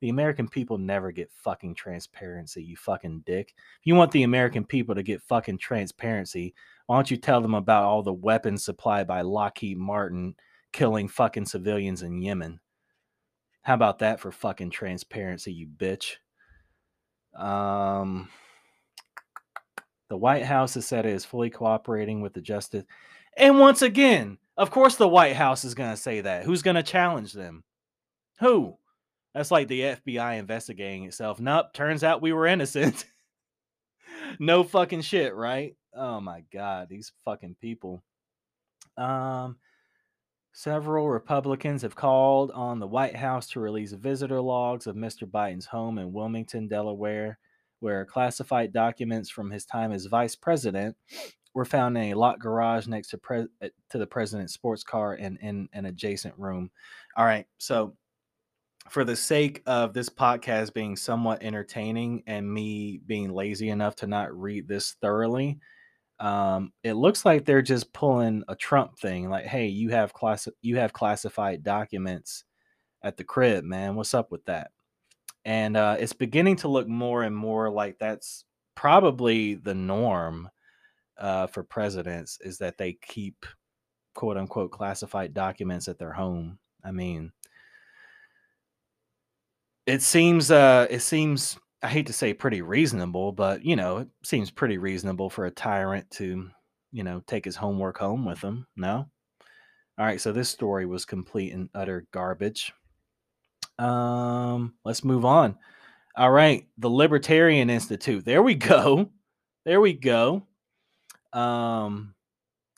The 0.00 0.08
American 0.08 0.48
people 0.48 0.78
never 0.78 1.12
get 1.12 1.30
fucking 1.30 1.74
transparency, 1.74 2.62
you 2.62 2.76
fucking 2.76 3.22
dick. 3.26 3.54
If 3.80 3.86
you 3.86 3.94
want 3.94 4.12
the 4.12 4.22
American 4.22 4.64
people 4.64 4.94
to 4.94 5.02
get 5.02 5.22
fucking 5.22 5.58
transparency, 5.58 6.54
why 6.86 6.96
don't 6.96 7.10
you 7.10 7.18
tell 7.18 7.42
them 7.42 7.54
about 7.54 7.84
all 7.84 8.02
the 8.02 8.12
weapons 8.12 8.64
supplied 8.64 9.06
by 9.06 9.20
Lockheed 9.20 9.76
Martin 9.76 10.34
killing 10.72 11.06
fucking 11.06 11.44
civilians 11.44 12.02
in 12.02 12.22
Yemen? 12.22 12.60
How 13.62 13.74
about 13.74 13.98
that 13.98 14.20
for 14.20 14.32
fucking 14.32 14.70
transparency, 14.70 15.52
you 15.52 15.66
bitch? 15.66 16.16
Um, 17.36 18.30
the 20.08 20.16
White 20.16 20.44
House 20.44 20.74
has 20.74 20.86
said 20.86 21.04
it 21.04 21.12
is 21.12 21.26
fully 21.26 21.50
cooperating 21.50 22.22
with 22.22 22.32
the 22.32 22.40
justice. 22.40 22.84
And 23.36 23.58
once 23.60 23.82
again, 23.82 24.38
of 24.56 24.70
course, 24.70 24.96
the 24.96 25.08
White 25.08 25.36
House 25.36 25.64
is 25.64 25.74
going 25.74 25.90
to 25.90 25.96
say 25.96 26.22
that. 26.22 26.44
Who's 26.44 26.62
going 26.62 26.76
to 26.76 26.82
challenge 26.82 27.32
them? 27.32 27.64
Who? 28.40 28.76
That's 29.34 29.50
like 29.50 29.68
the 29.68 29.80
FBI 29.80 30.38
investigating 30.38 31.04
itself. 31.04 31.40
Nope, 31.40 31.72
turns 31.72 32.02
out 32.02 32.22
we 32.22 32.32
were 32.32 32.46
innocent. 32.46 33.04
no 34.38 34.64
fucking 34.64 35.02
shit, 35.02 35.34
right? 35.34 35.76
Oh 35.94 36.20
my 36.20 36.42
god, 36.52 36.88
these 36.88 37.12
fucking 37.24 37.56
people. 37.60 38.02
Um 38.96 39.56
several 40.52 41.08
Republicans 41.08 41.82
have 41.82 41.94
called 41.94 42.50
on 42.50 42.80
the 42.80 42.86
White 42.86 43.14
House 43.14 43.48
to 43.50 43.60
release 43.60 43.92
visitor 43.92 44.40
logs 44.40 44.86
of 44.86 44.96
Mr. 44.96 45.22
Biden's 45.22 45.66
home 45.66 45.98
in 45.98 46.12
Wilmington, 46.12 46.66
Delaware, 46.66 47.38
where 47.78 48.04
classified 48.04 48.72
documents 48.72 49.30
from 49.30 49.50
his 49.50 49.64
time 49.64 49.92
as 49.92 50.06
vice 50.06 50.34
president 50.34 50.96
were 51.54 51.64
found 51.64 51.96
in 51.96 52.04
a 52.04 52.14
locked 52.14 52.40
garage 52.40 52.86
next 52.86 53.10
to 53.10 53.18
pre- 53.18 53.46
uh, 53.62 53.68
to 53.90 53.98
the 53.98 54.06
president's 54.06 54.54
sports 54.54 54.82
car 54.82 55.14
and 55.14 55.38
in 55.40 55.68
an 55.72 55.86
adjacent 55.86 56.34
room. 56.38 56.70
All 57.16 57.24
right, 57.24 57.46
so 57.58 57.94
for 58.88 59.04
the 59.04 59.16
sake 59.16 59.62
of 59.66 59.92
this 59.92 60.08
podcast 60.08 60.74
being 60.74 60.96
somewhat 60.96 61.42
entertaining 61.42 62.22
and 62.26 62.52
me 62.52 63.00
being 63.06 63.30
lazy 63.30 63.68
enough 63.68 63.94
to 63.96 64.06
not 64.06 64.34
read 64.36 64.66
this 64.66 64.96
thoroughly, 65.00 65.58
um, 66.18 66.72
it 66.82 66.94
looks 66.94 67.24
like 67.24 67.44
they're 67.44 67.62
just 67.62 67.92
pulling 67.92 68.42
a 68.48 68.54
Trump 68.54 68.98
thing. 68.98 69.28
Like, 69.30 69.46
hey, 69.46 69.66
you 69.66 69.90
have 69.90 70.12
class 70.12 70.48
you 70.60 70.76
have 70.76 70.92
classified 70.92 71.62
documents 71.62 72.44
at 73.02 73.16
the 73.16 73.24
crib, 73.24 73.64
man. 73.64 73.94
What's 73.94 74.14
up 74.14 74.30
with 74.30 74.44
that? 74.46 74.70
And 75.44 75.76
uh, 75.76 75.96
it's 75.98 76.12
beginning 76.12 76.56
to 76.56 76.68
look 76.68 76.86
more 76.88 77.22
and 77.22 77.34
more 77.34 77.70
like 77.70 77.98
that's 77.98 78.44
probably 78.74 79.54
the 79.54 79.74
norm 79.74 80.48
uh, 81.18 81.46
for 81.46 81.62
presidents 81.62 82.38
is 82.42 82.58
that 82.58 82.78
they 82.78 82.94
keep 82.94 83.46
quote 84.14 84.36
unquote 84.36 84.70
classified 84.70 85.32
documents 85.32 85.88
at 85.88 85.98
their 85.98 86.12
home. 86.12 86.58
I 86.84 86.90
mean, 86.90 87.32
it 89.90 90.02
seems 90.02 90.50
uh 90.50 90.86
it 90.88 91.00
seems 91.00 91.58
I 91.82 91.88
hate 91.88 92.06
to 92.06 92.12
say 92.12 92.32
pretty 92.32 92.62
reasonable, 92.62 93.32
but 93.32 93.64
you 93.64 93.74
know, 93.76 93.98
it 93.98 94.08
seems 94.22 94.50
pretty 94.50 94.78
reasonable 94.78 95.30
for 95.30 95.46
a 95.46 95.50
tyrant 95.50 96.08
to, 96.12 96.48
you 96.92 97.02
know, 97.02 97.22
take 97.26 97.44
his 97.44 97.56
homework 97.56 97.98
home 97.98 98.24
with 98.24 98.40
him. 98.40 98.66
No? 98.76 99.08
All 99.98 100.06
right, 100.06 100.20
so 100.20 100.32
this 100.32 100.48
story 100.48 100.86
was 100.86 101.04
complete 101.04 101.52
and 101.52 101.68
utter 101.74 102.06
garbage. 102.12 102.72
Um, 103.78 104.74
let's 104.84 105.04
move 105.04 105.24
on. 105.24 105.56
All 106.16 106.30
right, 106.30 106.66
the 106.78 106.90
Libertarian 106.90 107.68
Institute. 107.70 108.24
There 108.24 108.42
we 108.42 108.54
go. 108.72 109.10
There 109.64 109.80
we 109.80 109.92
go. 109.94 110.46
Um 111.32 112.14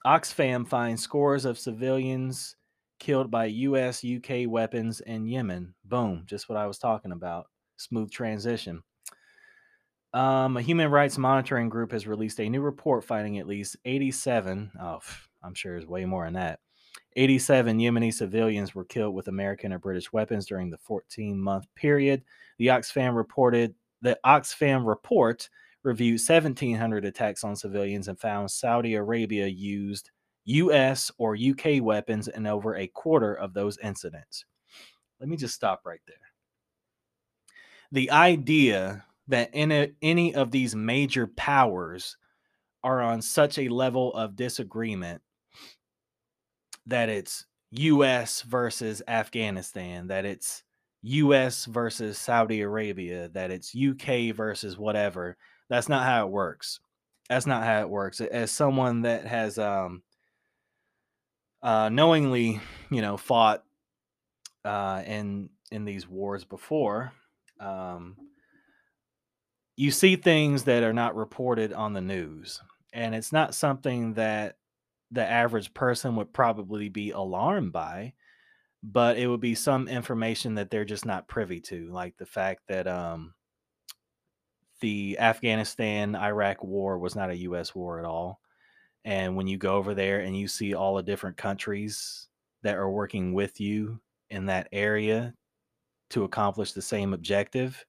Oxfam 0.07 0.67
finds 0.67 1.03
scores 1.03 1.45
of 1.45 1.59
civilians 1.59 2.57
killed 3.03 3.33
by 3.33 3.47
US 3.47 4.05
UK 4.05 4.47
weapons 4.47 5.01
in 5.01 5.27
Yemen. 5.27 5.75
Boom, 5.85 6.23
just 6.25 6.49
what 6.49 6.57
I 6.57 6.69
was 6.69 6.79
talking 6.79 7.11
about. 7.11 7.49
Smooth 7.77 8.13
transition. 8.13 8.85
Um, 10.15 10.57
a 10.57 10.63
human 10.63 10.89
rights 10.89 11.19
monitoring 11.19 11.69
group 11.69 11.91
has 11.91 12.07
released 12.07 12.39
a 12.39 12.49
new 12.49 12.61
report 12.61 13.03
finding 13.03 13.39
at 13.39 13.49
least 13.49 13.77
87, 13.85 14.71
oh, 14.81 15.01
I'm 15.43 15.55
sure 15.55 15.73
there's 15.73 15.89
way 15.89 16.05
more 16.05 16.27
than 16.27 16.35
that. 16.35 16.61
87 17.17 17.79
Yemeni 17.79 18.15
civilians 18.15 18.73
were 18.73 18.85
killed 18.85 19.17
with 19.17 19.27
American 19.27 19.73
or 19.73 19.81
British 19.81 20.13
weapons 20.13 20.47
during 20.47 20.71
the 20.71 20.79
14 20.79 21.37
month 21.41 21.67
period. 21.75 22.23
The 22.59 22.69
Oxfam 22.69 23.17
reported 23.17 23.75
the 24.03 24.17
Oxfam 24.25 24.87
report 24.87 25.51
reviewed 25.83 26.21
1,700 26.21 27.05
attacks 27.05 27.43
on 27.43 27.57
civilians 27.57 28.07
and 28.07 28.21
found 28.21 28.49
Saudi 28.49 28.95
Arabia 28.95 29.49
used 29.49 30.13
US 30.45 31.11
or 31.19 31.37
UK 31.37 31.83
weapons 31.83 32.29
in 32.29 32.47
over 32.47 32.77
a 32.77 32.87
quarter 32.89 33.35
of 33.35 33.55
those 33.55 33.79
incidents. 33.79 34.45
Let 35.21 35.29
me 35.29 35.37
just 35.37 35.55
stop 35.55 35.83
right 35.85 36.01
there. 36.07 36.17
The 37.93 38.11
idea 38.11 39.05
that 39.29 39.51
any, 39.53 39.93
any 40.03 40.35
of 40.35 40.51
these 40.51 40.75
major 40.75 41.27
powers 41.27 42.17
are 42.83 43.01
on 43.01 43.23
such 43.23 43.59
a 43.59 43.69
level 43.69 44.13
of 44.15 44.37
disagreement 44.37 45.23
that 46.87 47.09
it's 47.09 47.47
US 47.71 48.43
versus 48.43 49.03
Afghanistan, 49.07 50.09
that 50.09 50.25
it's 50.25 50.65
US 51.03 51.65
versus 51.67 52.19
Saudi 52.19 52.61
Arabia, 52.61 53.29
that 53.29 53.51
it's 53.51 53.75
UK 53.75 54.35
versus 54.35 54.77
whatever. 54.77 55.37
That's 55.69 55.89
not 55.89 56.05
how 56.05 56.27
it 56.27 56.33
works. 56.33 56.81
That's 57.29 57.47
not 57.47 57.65
how 57.65 57.81
it 57.81 57.89
works. 57.89 58.21
As 58.21 58.51
someone 58.51 59.03
that 59.03 59.27
has 59.27 59.59
um, 59.59 60.03
uh, 61.63 61.89
knowingly, 61.89 62.61
you 62.91 63.03
know, 63.03 63.17
fought 63.17 63.65
uh, 64.65 65.03
in 65.07 65.51
in 65.71 65.85
these 65.85 66.07
wars 66.09 66.45
before, 66.45 67.13
um, 67.61 68.17
you 69.77 69.91
see 69.91 70.17
things 70.17 70.65
that 70.65 70.83
are 70.83 70.93
not 70.93 71.17
reported 71.17 71.73
on 71.73 71.93
the 71.93 72.01
news, 72.01 72.61
and 72.93 73.15
it's 73.15 73.33
not 73.33 73.55
something 73.55 74.15
that 74.15 74.57
the 75.11 75.25
average 75.25 75.73
person 75.75 76.17
would 76.17 76.33
probably 76.33 76.89
be 76.89 77.11
alarmed 77.11 77.73
by, 77.73 78.15
but 78.83 79.17
it 79.19 79.27
would 79.27 79.41
be 79.41 79.55
some 79.55 79.87
information 79.87 80.55
that 80.55 80.71
they're 80.71 80.85
just 80.85 81.07
not 81.07 81.29
privy 81.29 81.61
to, 81.61 81.89
like 81.91 82.17
the 82.17 82.27
fact 82.27 82.63
that 82.69 82.87
um, 82.87 83.35
the 84.81 85.19
Afghanistan 85.19 86.17
Iraq 86.17 86.65
war 86.65 86.99
was 86.99 87.15
not 87.15 87.31
a 87.31 87.37
U.S. 87.39 87.75
war 87.75 87.99
at 87.99 88.05
all. 88.05 88.41
And 89.05 89.37
when 89.37 89.47
you 89.47 89.59
go 89.59 89.77
over 89.77 89.95
there 89.95 90.21
and 90.21 90.37
you 90.37 90.47
see 90.49 90.75
all 90.75 90.97
the 90.97 91.03
different 91.03 91.37
countries 91.37 92.29
that 92.63 92.77
are 92.77 92.91
working 92.91 93.33
with 93.33 93.61
you 93.61 94.01
in 94.31 94.47
that 94.47 94.69
area 94.73 95.35
to 96.11 96.25
accomplish 96.25 96.73
the 96.73 96.83
same 96.83 97.13
objective, 97.13 97.85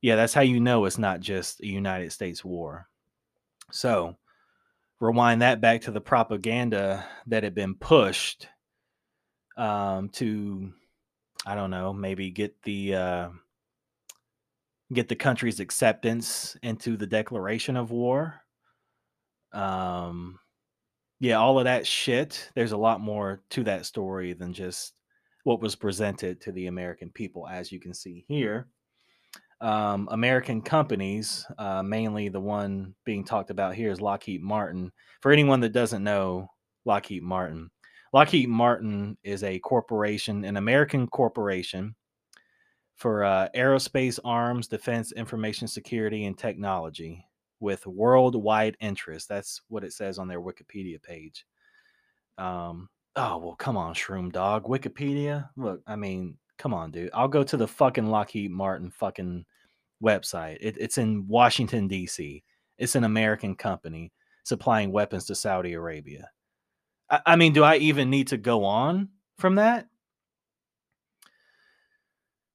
yeah, 0.00 0.14
that's 0.14 0.34
how 0.34 0.42
you 0.42 0.60
know 0.60 0.84
it's 0.84 0.98
not 0.98 1.20
just 1.20 1.60
a 1.60 1.66
United 1.66 2.12
States 2.12 2.44
war. 2.44 2.88
So, 3.72 4.16
rewind 5.00 5.42
that 5.42 5.60
back 5.60 5.82
to 5.82 5.90
the 5.90 6.00
propaganda 6.00 7.04
that 7.26 7.42
had 7.42 7.54
been 7.54 7.74
pushed 7.74 8.48
um, 9.56 10.08
to, 10.10 10.72
I 11.44 11.56
don't 11.56 11.70
know, 11.70 11.92
maybe 11.92 12.30
get 12.30 12.62
the 12.62 12.94
uh, 12.94 13.28
get 14.92 15.08
the 15.08 15.16
country's 15.16 15.58
acceptance 15.58 16.56
into 16.62 16.96
the 16.96 17.06
declaration 17.06 17.76
of 17.76 17.90
war 17.90 18.42
um, 19.52 20.38
yeah, 21.20 21.36
all 21.36 21.58
of 21.58 21.64
that 21.64 21.86
shit. 21.86 22.50
There's 22.54 22.72
a 22.72 22.76
lot 22.76 23.00
more 23.00 23.42
to 23.50 23.64
that 23.64 23.86
story 23.86 24.32
than 24.32 24.52
just 24.52 24.94
what 25.44 25.60
was 25.60 25.74
presented 25.74 26.40
to 26.42 26.52
the 26.52 26.66
American 26.66 27.10
people, 27.10 27.48
as 27.48 27.72
you 27.72 27.80
can 27.80 27.94
see 27.94 28.24
here. 28.28 28.68
Um, 29.60 30.08
American 30.12 30.62
companies, 30.62 31.44
uh, 31.58 31.82
mainly 31.82 32.28
the 32.28 32.40
one 32.40 32.94
being 33.04 33.24
talked 33.24 33.50
about 33.50 33.74
here 33.74 33.90
is 33.90 34.00
Lockheed 34.00 34.42
Martin. 34.42 34.92
For 35.20 35.32
anyone 35.32 35.60
that 35.60 35.72
doesn't 35.72 36.04
know 36.04 36.48
Lockheed 36.84 37.24
Martin, 37.24 37.70
Lockheed 38.12 38.48
Martin 38.48 39.18
is 39.24 39.42
a 39.42 39.58
corporation, 39.58 40.44
an 40.44 40.56
American 40.56 41.08
corporation 41.08 41.96
for 42.94 43.24
uh, 43.24 43.48
aerospace 43.54 44.18
arms, 44.24 44.68
defense, 44.68 45.12
information 45.12 45.66
security, 45.66 46.26
and 46.26 46.38
technology 46.38 47.27
with 47.60 47.86
worldwide 47.86 48.76
interest. 48.80 49.28
That's 49.28 49.62
what 49.68 49.84
it 49.84 49.92
says 49.92 50.18
on 50.18 50.28
their 50.28 50.40
Wikipedia 50.40 51.02
page. 51.02 51.46
Um, 52.36 52.88
oh 53.16 53.38
well, 53.38 53.56
come 53.56 53.76
on, 53.76 53.94
Shroom 53.94 54.32
Dog, 54.32 54.64
Wikipedia. 54.64 55.48
Look, 55.56 55.82
I 55.86 55.96
mean, 55.96 56.36
come 56.58 56.74
on, 56.74 56.90
dude. 56.90 57.10
I'll 57.14 57.28
go 57.28 57.42
to 57.42 57.56
the 57.56 57.68
fucking 57.68 58.08
Lockheed 58.08 58.50
Martin 58.50 58.90
fucking 58.90 59.44
website. 60.02 60.58
It, 60.60 60.76
it's 60.78 60.98
in 60.98 61.26
Washington 61.26 61.88
D.C. 61.88 62.42
It's 62.78 62.94
an 62.94 63.04
American 63.04 63.56
company 63.56 64.12
supplying 64.44 64.92
weapons 64.92 65.26
to 65.26 65.34
Saudi 65.34 65.74
Arabia. 65.74 66.30
I, 67.10 67.20
I 67.26 67.36
mean, 67.36 67.52
do 67.52 67.64
I 67.64 67.76
even 67.76 68.10
need 68.10 68.28
to 68.28 68.36
go 68.36 68.64
on 68.64 69.08
from 69.38 69.56
that? 69.56 69.88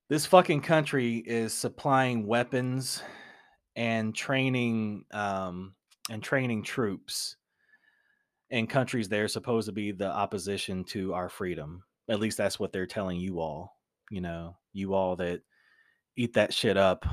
This 0.09 0.25
fucking 0.25 0.61
country 0.61 1.17
is 1.25 1.53
supplying 1.53 2.27
weapons 2.27 3.01
and 3.75 4.13
training 4.15 5.05
um, 5.11 5.73
and 6.09 6.21
training 6.21 6.63
troops 6.63 7.37
in 8.49 8.67
countries 8.67 9.09
they're 9.09 9.27
supposed 9.27 9.67
to 9.67 9.71
be 9.71 9.91
the 9.91 10.09
opposition 10.09 10.83
to 10.83 11.13
our 11.13 11.29
freedom. 11.29 11.83
At 12.09 12.19
least 12.19 12.37
that's 12.37 12.59
what 12.59 12.71
they're 12.71 12.85
telling 12.85 13.19
you 13.19 13.39
all. 13.39 13.77
You 14.11 14.21
know, 14.21 14.57
you 14.73 14.93
all 14.93 15.15
that 15.15 15.41
eat 16.15 16.33
that 16.33 16.53
shit 16.53 16.77
up 16.77 17.05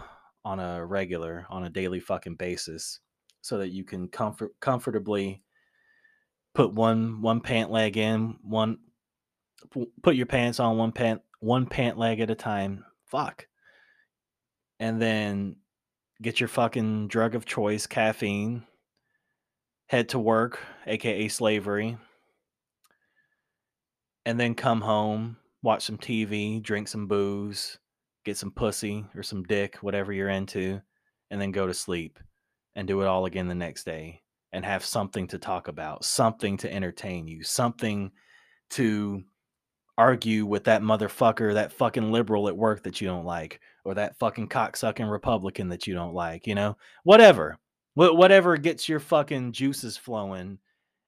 on 0.44 0.60
a 0.60 0.84
regular, 0.84 1.46
on 1.48 1.64
a 1.64 1.70
daily 1.70 2.00
fucking 2.00 2.34
basis, 2.34 3.00
so 3.40 3.58
that 3.58 3.70
you 3.70 3.84
can 3.84 4.08
comfort 4.08 4.52
comfortably 4.60 5.42
put 6.54 6.72
one 6.74 7.22
one 7.22 7.40
pant 7.40 7.70
leg 7.70 7.96
in, 7.96 8.36
one 8.42 8.78
put 10.02 10.16
your 10.16 10.26
pants 10.26 10.60
on 10.60 10.76
one 10.76 10.92
pant 10.92 11.22
one 11.40 11.66
pant 11.66 11.98
leg 11.98 12.20
at 12.20 12.30
a 12.30 12.34
time. 12.34 12.84
Fuck. 13.06 13.46
And 14.78 15.00
then 15.00 15.56
get 16.22 16.40
your 16.40 16.48
fucking 16.48 17.08
drug 17.08 17.34
of 17.34 17.46
choice, 17.46 17.86
caffeine, 17.86 18.64
head 19.86 20.08
to 20.10 20.18
work, 20.18 20.60
aka 20.86 21.28
slavery, 21.28 21.96
and 24.26 24.38
then 24.38 24.54
come 24.54 24.80
home, 24.80 25.36
watch 25.62 25.84
some 25.84 25.98
TV, 25.98 26.62
drink 26.62 26.88
some 26.88 27.06
booze, 27.06 27.78
get 28.24 28.36
some 28.36 28.50
pussy 28.50 29.04
or 29.16 29.22
some 29.22 29.42
dick, 29.44 29.76
whatever 29.76 30.12
you're 30.12 30.28
into, 30.28 30.80
and 31.30 31.40
then 31.40 31.52
go 31.52 31.66
to 31.66 31.74
sleep 31.74 32.18
and 32.76 32.86
do 32.86 33.00
it 33.00 33.06
all 33.06 33.26
again 33.26 33.48
the 33.48 33.54
next 33.54 33.84
day 33.84 34.20
and 34.52 34.64
have 34.64 34.84
something 34.84 35.26
to 35.28 35.38
talk 35.38 35.68
about, 35.68 36.04
something 36.04 36.56
to 36.56 36.72
entertain 36.72 37.26
you, 37.26 37.42
something 37.42 38.10
to 38.70 39.22
argue 39.96 40.46
with 40.46 40.64
that 40.64 40.82
motherfucker, 40.82 41.54
that 41.54 41.72
fucking 41.72 42.12
liberal 42.12 42.48
at 42.48 42.56
work 42.56 42.82
that 42.82 43.00
you 43.00 43.06
don't 43.06 43.24
like, 43.24 43.60
or 43.84 43.94
that 43.94 44.18
fucking 44.18 44.48
cocksucking 44.48 45.10
Republican 45.10 45.68
that 45.68 45.86
you 45.86 45.94
don't 45.94 46.14
like, 46.14 46.46
you 46.46 46.54
know? 46.54 46.76
Whatever. 47.04 47.58
Wh- 47.94 48.14
whatever 48.14 48.56
gets 48.56 48.88
your 48.88 49.00
fucking 49.00 49.52
juices 49.52 49.96
flowing 49.96 50.58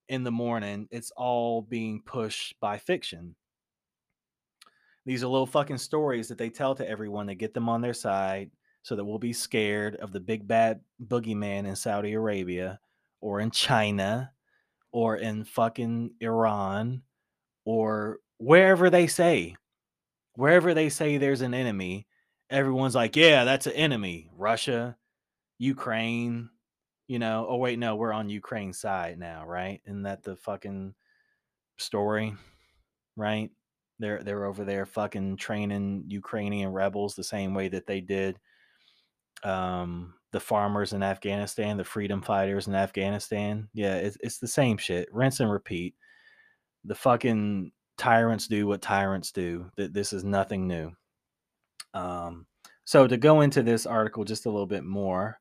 in 0.08 0.24
the 0.24 0.30
morning, 0.30 0.88
it's 0.90 1.12
all 1.16 1.62
being 1.62 2.02
pushed 2.04 2.58
by 2.60 2.78
fiction. 2.78 3.34
These 5.04 5.22
are 5.24 5.28
little 5.28 5.46
fucking 5.46 5.78
stories 5.78 6.28
that 6.28 6.38
they 6.38 6.50
tell 6.50 6.74
to 6.76 6.88
everyone 6.88 7.26
to 7.26 7.34
get 7.34 7.54
them 7.54 7.68
on 7.68 7.80
their 7.80 7.94
side 7.94 8.50
so 8.82 8.96
that 8.96 9.04
we'll 9.04 9.18
be 9.18 9.32
scared 9.32 9.96
of 9.96 10.12
the 10.12 10.20
big 10.20 10.46
bad 10.46 10.80
boogeyman 11.04 11.66
in 11.66 11.76
Saudi 11.76 12.12
Arabia 12.12 12.78
or 13.20 13.40
in 13.40 13.50
China 13.50 14.32
or 14.92 15.16
in 15.16 15.44
fucking 15.44 16.12
Iran 16.20 17.02
or 17.64 18.18
wherever 18.38 18.90
they 18.90 19.06
say, 19.06 19.56
wherever 20.34 20.74
they 20.74 20.88
say 20.88 21.16
there's 21.16 21.42
an 21.42 21.54
enemy, 21.54 22.06
everyone's 22.52 22.94
like, 22.94 23.16
yeah, 23.16 23.44
that's 23.44 23.66
an 23.66 23.72
enemy. 23.72 24.30
Russia, 24.36 24.96
Ukraine, 25.58 26.50
you 27.08 27.18
know. 27.18 27.46
Oh 27.48 27.56
wait, 27.56 27.78
no, 27.78 27.96
we're 27.96 28.12
on 28.12 28.28
Ukraine's 28.28 28.78
side 28.78 29.18
now, 29.18 29.46
right? 29.46 29.80
Isn't 29.86 30.02
that 30.02 30.22
the 30.22 30.36
fucking 30.36 30.94
story, 31.78 32.34
right? 33.16 33.50
They're 33.98 34.22
they're 34.22 34.44
over 34.44 34.64
there 34.64 34.86
fucking 34.86 35.36
training 35.36 36.04
Ukrainian 36.08 36.70
rebels 36.72 37.14
the 37.14 37.24
same 37.24 37.54
way 37.54 37.68
that 37.68 37.86
they 37.86 38.00
did 38.00 38.38
um 39.44 40.14
the 40.32 40.40
farmers 40.40 40.92
in 40.94 41.02
Afghanistan, 41.02 41.76
the 41.76 41.84
freedom 41.84 42.22
fighters 42.22 42.66
in 42.66 42.74
Afghanistan. 42.74 43.68
Yeah, 43.74 43.96
it's 43.96 44.16
it's 44.20 44.38
the 44.38 44.48
same 44.48 44.78
shit. 44.78 45.08
Rinse 45.12 45.40
and 45.40 45.50
repeat. 45.50 45.94
The 46.84 46.94
fucking 46.94 47.72
tyrants 47.98 48.48
do 48.48 48.66
what 48.66 48.82
tyrants 48.82 49.30
do. 49.30 49.70
That 49.76 49.92
this 49.92 50.12
is 50.12 50.24
nothing 50.24 50.66
new. 50.66 50.92
Um, 51.94 52.46
so 52.84 53.06
to 53.06 53.16
go 53.16 53.40
into 53.40 53.62
this 53.62 53.86
article 53.86 54.24
just 54.24 54.46
a 54.46 54.50
little 54.50 54.66
bit 54.66 54.84
more, 54.84 55.38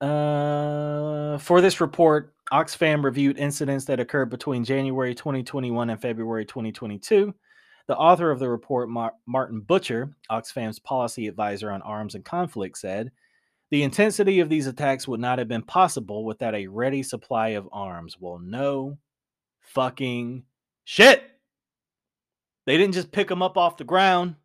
uh, 0.00 1.38
for 1.38 1.60
this 1.60 1.80
report, 1.80 2.34
Oxfam 2.52 3.04
reviewed 3.04 3.38
incidents 3.38 3.84
that 3.86 4.00
occurred 4.00 4.30
between 4.30 4.64
January 4.64 5.14
2021 5.14 5.90
and 5.90 6.00
February 6.00 6.44
2022. 6.44 7.34
The 7.86 7.96
author 7.96 8.30
of 8.30 8.38
the 8.38 8.48
report, 8.48 8.88
Mar- 8.88 9.14
Martin 9.26 9.60
Butcher, 9.60 10.14
Oxfam's 10.30 10.78
policy 10.78 11.28
advisor 11.28 11.70
on 11.70 11.82
arms 11.82 12.14
and 12.14 12.24
conflict, 12.24 12.78
said 12.78 13.10
the 13.70 13.82
intensity 13.82 14.40
of 14.40 14.48
these 14.48 14.66
attacks 14.66 15.08
would 15.08 15.20
not 15.20 15.38
have 15.38 15.48
been 15.48 15.62
possible 15.62 16.24
without 16.24 16.54
a 16.54 16.66
ready 16.66 17.02
supply 17.02 17.50
of 17.50 17.68
arms. 17.72 18.18
Well, 18.20 18.38
no 18.38 18.98
fucking 19.60 20.44
shit. 20.84 21.22
They 22.66 22.76
didn't 22.76 22.94
just 22.94 23.12
pick 23.12 23.28
them 23.28 23.42
up 23.42 23.56
off 23.56 23.78
the 23.78 23.84
ground. 23.84 24.36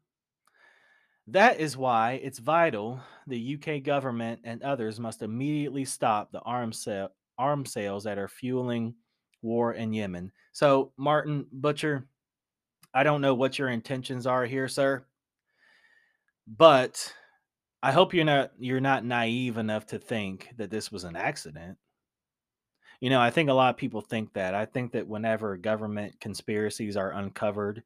That 1.27 1.59
is 1.59 1.75
why 1.75 2.13
it's 2.23 2.39
vital 2.39 3.01
the 3.27 3.57
UK 3.57 3.83
government 3.83 4.39
and 4.45 4.63
others 4.63 4.99
must 4.99 5.21
immediately 5.21 5.83
stop 5.83 6.31
the 6.31 6.39
arms, 6.41 6.79
sale, 6.79 7.09
arms 7.37 7.71
sales 7.73 8.05
that 8.05 8.17
are 8.17 8.29
fueling 8.29 8.95
war 9.41 9.73
in 9.73 9.91
Yemen. 9.91 10.31
So, 10.53 10.93
Martin 10.97 11.45
Butcher, 11.51 12.07
I 12.93 13.03
don't 13.03 13.21
know 13.21 13.33
what 13.33 13.59
your 13.59 13.69
intentions 13.69 14.25
are 14.25 14.45
here, 14.45 14.69
sir, 14.69 15.05
but 16.47 17.13
I 17.83 17.91
hope 17.91 18.13
you're 18.13 18.25
not 18.25 18.51
you're 18.57 18.79
not 18.79 19.05
naive 19.05 19.57
enough 19.57 19.85
to 19.87 19.99
think 19.99 20.49
that 20.57 20.71
this 20.71 20.91
was 20.91 21.03
an 21.03 21.17
accident. 21.17 21.77
You 23.01 23.09
know, 23.09 23.21
I 23.21 23.29
think 23.29 23.49
a 23.49 23.53
lot 23.53 23.69
of 23.69 23.77
people 23.77 24.01
think 24.01 24.33
that. 24.33 24.55
I 24.55 24.65
think 24.65 24.93
that 24.93 25.07
whenever 25.07 25.57
government 25.57 26.19
conspiracies 26.19 26.97
are 26.97 27.11
uncovered 27.11 27.83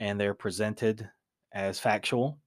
and 0.00 0.18
they're 0.18 0.34
presented 0.34 1.08
as 1.52 1.78
factual, 1.78 2.38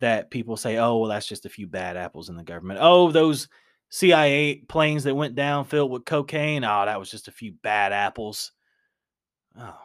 that 0.00 0.30
people 0.30 0.56
say, 0.56 0.78
oh, 0.78 0.98
well, 0.98 1.10
that's 1.10 1.26
just 1.26 1.46
a 1.46 1.50
few 1.50 1.66
bad 1.66 1.96
apples 1.96 2.28
in 2.28 2.36
the 2.36 2.42
government. 2.42 2.80
Oh, 2.82 3.10
those 3.10 3.48
CIA 3.90 4.62
planes 4.68 5.04
that 5.04 5.14
went 5.14 5.34
down 5.34 5.64
filled 5.64 5.90
with 5.90 6.04
cocaine. 6.04 6.64
Oh, 6.64 6.84
that 6.86 6.98
was 6.98 7.10
just 7.10 7.28
a 7.28 7.32
few 7.32 7.52
bad 7.62 7.92
apples. 7.92 8.52
Oh, 9.58 9.76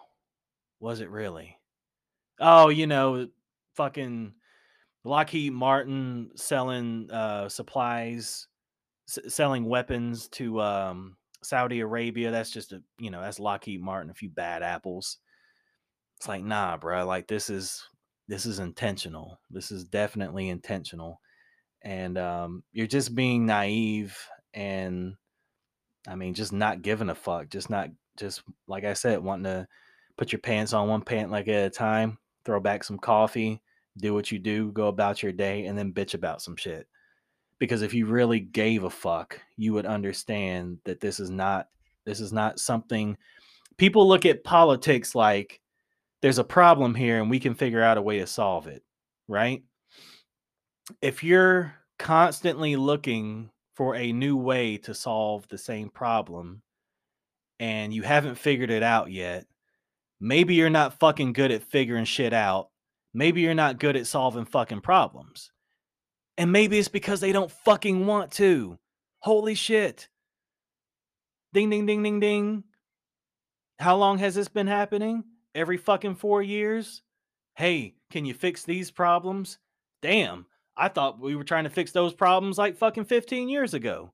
was 0.79 1.01
it 1.01 1.09
really? 1.09 1.57
Oh, 2.39 2.69
you 2.69 2.87
know, 2.87 3.27
fucking 3.75 4.33
Lockheed 5.03 5.53
Martin 5.53 6.31
selling 6.35 7.09
uh, 7.11 7.49
supplies, 7.49 8.47
s- 9.09 9.33
selling 9.33 9.65
weapons 9.65 10.27
to 10.29 10.61
um, 10.61 11.17
Saudi 11.43 11.79
Arabia. 11.79 12.31
That's 12.31 12.51
just 12.51 12.73
a, 12.73 12.81
you 12.99 13.11
know, 13.11 13.21
that's 13.21 13.39
Lockheed 13.39 13.81
Martin, 13.81 14.11
a 14.11 14.15
few 14.15 14.29
bad 14.29 14.63
apples. 14.63 15.17
It's 16.17 16.27
like, 16.27 16.43
nah, 16.43 16.77
bro. 16.77 17.05
Like 17.05 17.27
this 17.27 17.49
is 17.49 17.83
this 18.27 18.45
is 18.45 18.59
intentional. 18.59 19.39
This 19.49 19.71
is 19.71 19.83
definitely 19.83 20.49
intentional. 20.49 21.21
And 21.81 22.17
um, 22.17 22.63
you're 22.71 22.87
just 22.87 23.15
being 23.15 23.45
naive 23.45 24.17
and 24.53 25.15
I 26.07 26.15
mean, 26.15 26.33
just 26.33 26.53
not 26.53 26.81
giving 26.81 27.09
a 27.09 27.15
fuck. 27.15 27.49
Just 27.49 27.69
not, 27.69 27.89
just 28.17 28.43
like 28.67 28.83
I 28.85 28.93
said, 28.93 29.23
wanting 29.23 29.45
to 29.45 29.67
put 30.17 30.31
your 30.31 30.39
pants 30.39 30.73
on 30.73 30.87
one 30.87 31.01
pant 31.01 31.31
like 31.31 31.47
at 31.47 31.65
a 31.65 31.69
time, 31.69 32.17
throw 32.45 32.59
back 32.59 32.83
some 32.83 32.97
coffee, 32.97 33.61
do 33.97 34.13
what 34.13 34.31
you 34.31 34.39
do, 34.39 34.71
go 34.71 34.87
about 34.87 35.23
your 35.23 35.31
day, 35.31 35.65
and 35.65 35.77
then 35.77 35.93
bitch 35.93 36.13
about 36.13 36.41
some 36.41 36.55
shit. 36.55 36.87
Because 37.59 37.81
if 37.81 37.93
you 37.93 38.05
really 38.05 38.39
gave 38.39 38.83
a 38.83 38.89
fuck, 38.89 39.39
you 39.57 39.73
would 39.73 39.85
understand 39.85 40.79
that 40.85 40.99
this 40.99 41.19
is 41.19 41.29
not 41.29 41.67
this 42.05 42.19
is 42.19 42.31
not 42.31 42.59
something 42.59 43.17
people 43.77 44.07
look 44.07 44.25
at 44.25 44.43
politics 44.43 45.15
like 45.15 45.59
there's 46.21 46.39
a 46.39 46.43
problem 46.43 46.95
here 46.95 47.21
and 47.21 47.29
we 47.29 47.39
can 47.39 47.55
figure 47.55 47.83
out 47.83 47.97
a 47.97 48.01
way 48.01 48.19
to 48.19 48.27
solve 48.27 48.67
it, 48.67 48.83
right? 49.27 49.63
If 51.01 51.23
you're 51.23 51.75
constantly 51.99 52.75
looking 52.75 53.49
for 53.75 53.95
a 53.95 54.11
new 54.11 54.37
way 54.37 54.77
to 54.77 54.93
solve 54.93 55.47
the 55.47 55.57
same 55.57 55.89
problem 55.89 56.61
and 57.59 57.93
you 57.93 58.03
haven't 58.03 58.35
figured 58.35 58.71
it 58.71 58.83
out 58.83 59.11
yet, 59.11 59.45
maybe 60.19 60.55
you're 60.55 60.69
not 60.69 60.99
fucking 60.99 61.33
good 61.33 61.51
at 61.51 61.63
figuring 61.63 62.05
shit 62.05 62.33
out. 62.33 62.69
Maybe 63.13 63.41
you're 63.41 63.53
not 63.53 63.79
good 63.79 63.95
at 63.95 64.07
solving 64.07 64.45
fucking 64.45 64.81
problems. 64.81 65.51
And 66.37 66.51
maybe 66.51 66.77
it's 66.77 66.89
because 66.89 67.21
they 67.21 67.31
don't 67.31 67.51
fucking 67.51 68.05
want 68.05 68.31
to. 68.33 68.77
Holy 69.19 69.55
shit. 69.55 70.09
Ding, 71.53 71.69
ding, 71.69 71.85
ding, 71.85 72.03
ding, 72.03 72.19
ding. 72.19 72.63
How 73.79 73.95
long 73.95 74.17
has 74.17 74.35
this 74.35 74.49
been 74.49 74.67
happening? 74.67 75.23
Every 75.55 75.77
fucking 75.77 76.15
four 76.15 76.43
years? 76.43 77.01
Hey, 77.55 77.95
can 78.11 78.25
you 78.25 78.33
fix 78.33 78.63
these 78.63 78.91
problems? 78.91 79.57
Damn, 80.01 80.45
I 80.75 80.89
thought 80.89 81.21
we 81.21 81.37
were 81.37 81.45
trying 81.45 81.63
to 81.63 81.69
fix 81.69 81.93
those 81.93 82.13
problems 82.13 82.57
like 82.57 82.77
fucking 82.77 83.05
15 83.05 83.47
years 83.47 83.73
ago. 83.73 84.11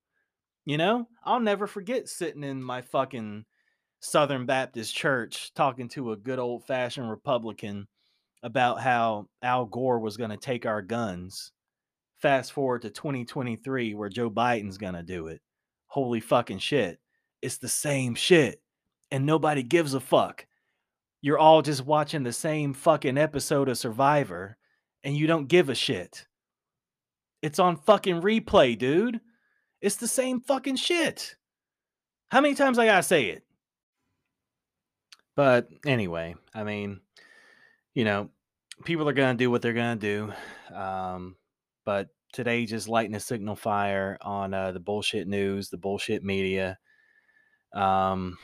You 0.66 0.78
know, 0.78 1.08
I'll 1.26 1.40
never 1.40 1.66
forget 1.66 2.08
sitting 2.08 2.44
in 2.44 2.62
my 2.62 2.84
fucking 2.84 3.46
Southern 4.00 4.46
Baptist 4.46 4.96
church 4.96 5.52
talking 5.56 5.90
to 5.90 6.12
a 6.12 6.18
good 6.18 6.38
old 6.38 6.66
fashioned 6.68 7.10
Republican 7.10 7.88
about 8.44 8.80
how 8.80 9.28
Al 9.42 9.66
Gore 9.66 10.00
was 10.00 10.18
going 10.18 10.30
to 10.30 10.38
take 10.38 10.68
our 10.68 10.84
guns. 10.84 11.52
Fast 12.18 12.54
forward 12.54 12.84
to 12.84 12.92
2023, 12.92 13.96
where 13.96 14.10
Joe 14.10 14.30
Biden's 14.30 14.78
going 14.78 14.94
to 14.94 15.02
do 15.02 15.28
it. 15.28 15.42
Holy 15.88 16.20
fucking 16.20 16.60
shit. 16.60 17.00
It's 17.42 17.58
the 17.58 17.68
same 17.68 18.14
shit. 18.14 18.62
And 19.10 19.26
nobody 19.26 19.64
gives 19.64 19.96
a 19.96 20.00
fuck. 20.00 20.46
You're 21.22 21.38
all 21.38 21.62
just 21.62 21.86
watching 21.86 22.24
the 22.24 22.34
same 22.34 22.74
fucking 22.74 23.18
episode 23.18 23.70
of 23.70 23.78
Survivor 23.78 24.58
and 25.04 25.16
you 25.16 25.28
don't 25.28 25.48
give 25.48 25.70
a 25.70 25.76
shit. 25.76 26.26
It's 27.42 27.60
on 27.60 27.78
fucking 27.78 28.22
replay, 28.22 28.78
dude. 28.78 29.20
It's 29.82 29.96
the 29.96 30.08
same 30.08 30.42
fucking 30.42 30.76
shit. 30.76 31.36
How 32.30 32.42
many 32.42 32.56
times 32.56 32.80
I 32.80 32.86
gotta 32.86 33.04
say 33.04 33.26
it? 33.26 33.44
But 35.36 35.70
anyway, 35.86 36.36
I 36.54 36.64
mean, 36.64 37.02
you 37.94 38.04
know, 38.04 38.30
people 38.86 39.08
are 39.10 39.14
gonna 39.14 39.38
do 39.38 39.50
what 39.50 39.62
they're 39.62 39.74
gonna 39.74 39.96
do. 39.96 40.32
Um, 40.74 41.36
but 41.86 42.10
today 42.34 42.66
just 42.66 42.88
lighting 42.88 43.16
a 43.16 43.20
signal 43.20 43.56
fire 43.56 44.18
on 44.22 44.54
uh, 44.54 44.72
the 44.72 44.80
bullshit 44.80 45.28
news, 45.28 45.70
the 45.70 45.78
bullshit 45.78 46.24
media. 46.24 46.78
Um, 47.74 48.38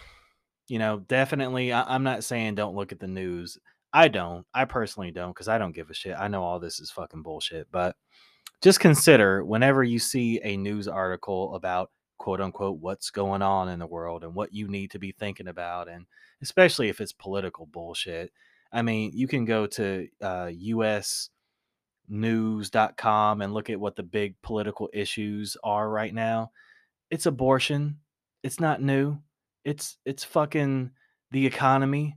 you 0.68 0.80
know, 0.80 1.00
definitely, 1.00 1.72
I- 1.74 1.94
I'm 1.94 2.04
not 2.04 2.24
saying 2.24 2.56
don't 2.56 2.76
look 2.76 2.92
at 2.92 3.00
the 3.00 3.08
news. 3.08 3.58
I 3.94 4.08
don't. 4.10 4.46
I 4.54 4.66
personally 4.66 5.12
don't 5.12 5.32
because 5.32 5.48
I 5.48 5.58
don't 5.58 5.76
give 5.76 5.90
a 5.90 5.94
shit. 5.94 6.16
I 6.18 6.28
know 6.28 6.44
all 6.44 6.60
this 6.60 6.80
is 6.80 6.92
fucking 6.92 7.24
bullshit, 7.24 7.68
but 7.72 7.96
just 8.62 8.80
consider 8.80 9.44
whenever 9.46 9.84
you 9.84 10.00
see 10.00 10.40
a 10.44 10.58
news 10.58 10.88
article 10.88 11.56
about 11.56 11.92
quote 12.18 12.42
unquote 12.42 12.80
what's 12.80 13.12
going 13.12 13.42
on 13.42 13.70
in 13.70 13.80
the 13.80 13.88
world 13.88 14.24
and 14.24 14.34
what 14.36 14.54
you 14.54 14.68
need 14.68 14.92
to 14.92 15.00
be 15.00 15.12
thinking 15.14 15.48
about, 15.48 15.88
and 15.88 16.06
especially 16.42 16.90
if 16.90 17.00
it's 17.00 17.14
political 17.14 17.66
bullshit. 17.68 18.32
I 18.74 18.82
mean, 18.82 19.12
you 19.14 19.28
can 19.28 19.46
go 19.46 19.66
to 19.68 20.08
uh, 20.22 20.50
usnews.com 22.10 23.42
and 23.42 23.54
look 23.54 23.70
at 23.70 23.80
what 23.80 23.96
the 23.96 24.04
big 24.04 24.36
political 24.42 24.90
issues 24.94 25.56
are 25.64 25.90
right 25.90 26.14
now. 26.14 26.52
It's 27.10 27.26
abortion. 27.26 28.00
It's 28.44 28.60
not 28.60 28.82
new. 28.82 29.20
It's 29.68 29.98
it's 30.06 30.24
fucking 30.24 30.92
the 31.32 31.46
economy. 31.46 32.16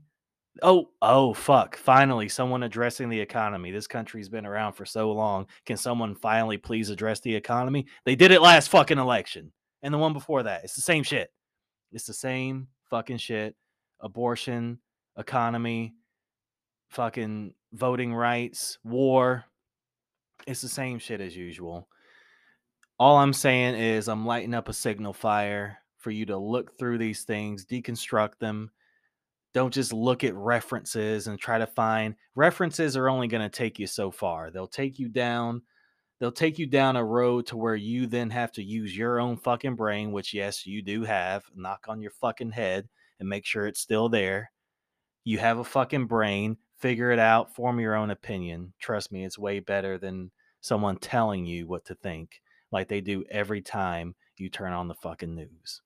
Oh, 0.63 0.91
oh, 1.03 1.35
fuck. 1.35 1.77
Finally, 1.77 2.29
someone 2.29 2.63
addressing 2.63 3.09
the 3.09 3.19
economy. 3.19 3.73
This 3.73 3.89
country's 3.89 4.29
been 4.29 4.47
around 4.47 4.75
for 4.75 4.85
so 4.85 5.11
long. 5.11 5.47
Can 5.67 5.77
someone 5.77 6.15
finally 6.15 6.59
please 6.59 6.91
address 6.91 7.19
the 7.19 7.35
economy? 7.35 7.87
They 8.05 8.15
did 8.15 8.31
it 8.31 8.41
last 8.41 8.69
fucking 8.69 8.99
election 8.99 9.51
and 9.83 9.93
the 9.93 9.99
one 9.99 10.13
before 10.13 10.45
that. 10.45 10.63
It's 10.63 10.77
the 10.77 10.81
same 10.81 11.03
shit. 11.03 11.33
It's 11.91 12.05
the 12.05 12.15
same 12.15 12.69
fucking 12.89 13.17
shit. 13.17 13.57
Abortion, 13.99 14.79
economy, 15.19 15.95
fucking 16.91 17.55
voting 17.73 18.15
rights, 18.15 18.79
war. 18.85 19.45
It's 20.47 20.63
the 20.63 20.69
same 20.69 21.01
shit 21.01 21.21
as 21.21 21.37
usual. 21.37 21.89
All 22.97 23.17
I'm 23.17 23.33
saying 23.33 23.75
is 23.75 24.09
I'm 24.09 24.25
lighting 24.25 24.55
up 24.55 24.69
a 24.69 24.73
signal 24.73 25.15
fire 25.15 25.79
for 26.01 26.11
you 26.11 26.27
to 26.27 26.37
look 26.37 26.77
through 26.79 26.99
these 26.99 27.23
things, 27.23 27.65
deconstruct 27.65 28.39
them, 28.39 28.71
don't 29.53 29.75
just 29.75 29.93
look 29.93 30.23
at 30.23 30.35
references 30.35 31.27
and 31.27 31.39
try 31.39 31.59
to 31.59 31.67
find 31.67 32.15
references 32.35 32.97
are 32.97 33.09
only 33.09 33.29
going 33.29 33.43
to 33.43 33.49
take 33.49 33.79
you 33.79 33.87
so 33.87 34.11
far. 34.11 34.51
They'll 34.51 34.67
take 34.67 34.99
you 34.99 35.09
down 35.09 35.63
they'll 36.19 36.31
take 36.31 36.59
you 36.59 36.67
down 36.67 36.97
a 36.97 37.05
road 37.05 37.47
to 37.47 37.57
where 37.57 37.75
you 37.75 38.07
then 38.07 38.29
have 38.29 38.53
to 38.53 38.63
use 38.63 38.97
your 38.97 39.19
own 39.19 39.39
fucking 39.39 39.75
brain 39.75 40.13
which 40.13 40.35
yes 40.35 40.67
you 40.67 40.83
do 40.83 41.03
have 41.03 41.43
knock 41.55 41.87
on 41.89 42.03
your 42.03 42.11
fucking 42.11 42.51
head 42.51 42.87
and 43.19 43.29
make 43.29 43.47
sure 43.47 43.67
it's 43.67 43.81
still 43.81 44.09
there. 44.09 44.51
You 45.25 45.39
have 45.39 45.59
a 45.59 45.65
fucking 45.65 46.07
brain 46.07 46.57
figure 46.79 47.11
it 47.11 47.19
out 47.19 47.55
form 47.55 47.81
your 47.81 47.95
own 47.95 48.11
opinion. 48.11 48.73
Trust 48.79 49.11
me 49.11 49.25
it's 49.25 49.39
way 49.39 49.61
better 49.61 49.99
than 49.99 50.31
someone 50.61 50.97
telling 50.97 51.45
you 51.47 51.67
what 51.67 51.85
to 51.87 51.95
think 51.95 52.41
like 52.71 52.89
they 52.89 53.01
do 53.01 53.25
every 53.31 53.63
time 53.63 54.15
you 54.37 54.49
turn 54.49 54.73
on 54.73 54.89
the 54.89 54.95
fucking 54.95 55.35
news 55.35 55.83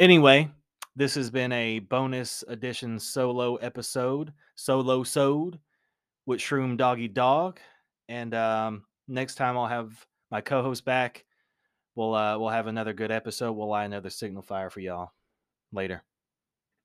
anyway 0.00 0.50
this 0.96 1.14
has 1.14 1.30
been 1.30 1.52
a 1.52 1.78
bonus 1.78 2.44
edition 2.48 2.98
solo 2.98 3.56
episode, 3.56 4.32
solo 4.56 5.02
sode 5.02 5.58
with 6.26 6.40
Shroom 6.40 6.76
Doggy 6.76 7.08
Dog. 7.08 7.60
And 8.08 8.34
um, 8.34 8.84
next 9.08 9.36
time 9.36 9.56
I'll 9.56 9.66
have 9.66 10.04
my 10.30 10.40
co-host 10.40 10.84
back. 10.84 11.24
We'll 11.94 12.14
uh, 12.14 12.38
we'll 12.38 12.50
have 12.50 12.66
another 12.66 12.92
good 12.92 13.10
episode. 13.10 13.52
We'll 13.52 13.68
lie 13.68 13.84
another 13.84 14.10
signal 14.10 14.42
fire 14.42 14.68
for 14.68 14.80
y'all. 14.80 15.12
Later. 15.72 16.02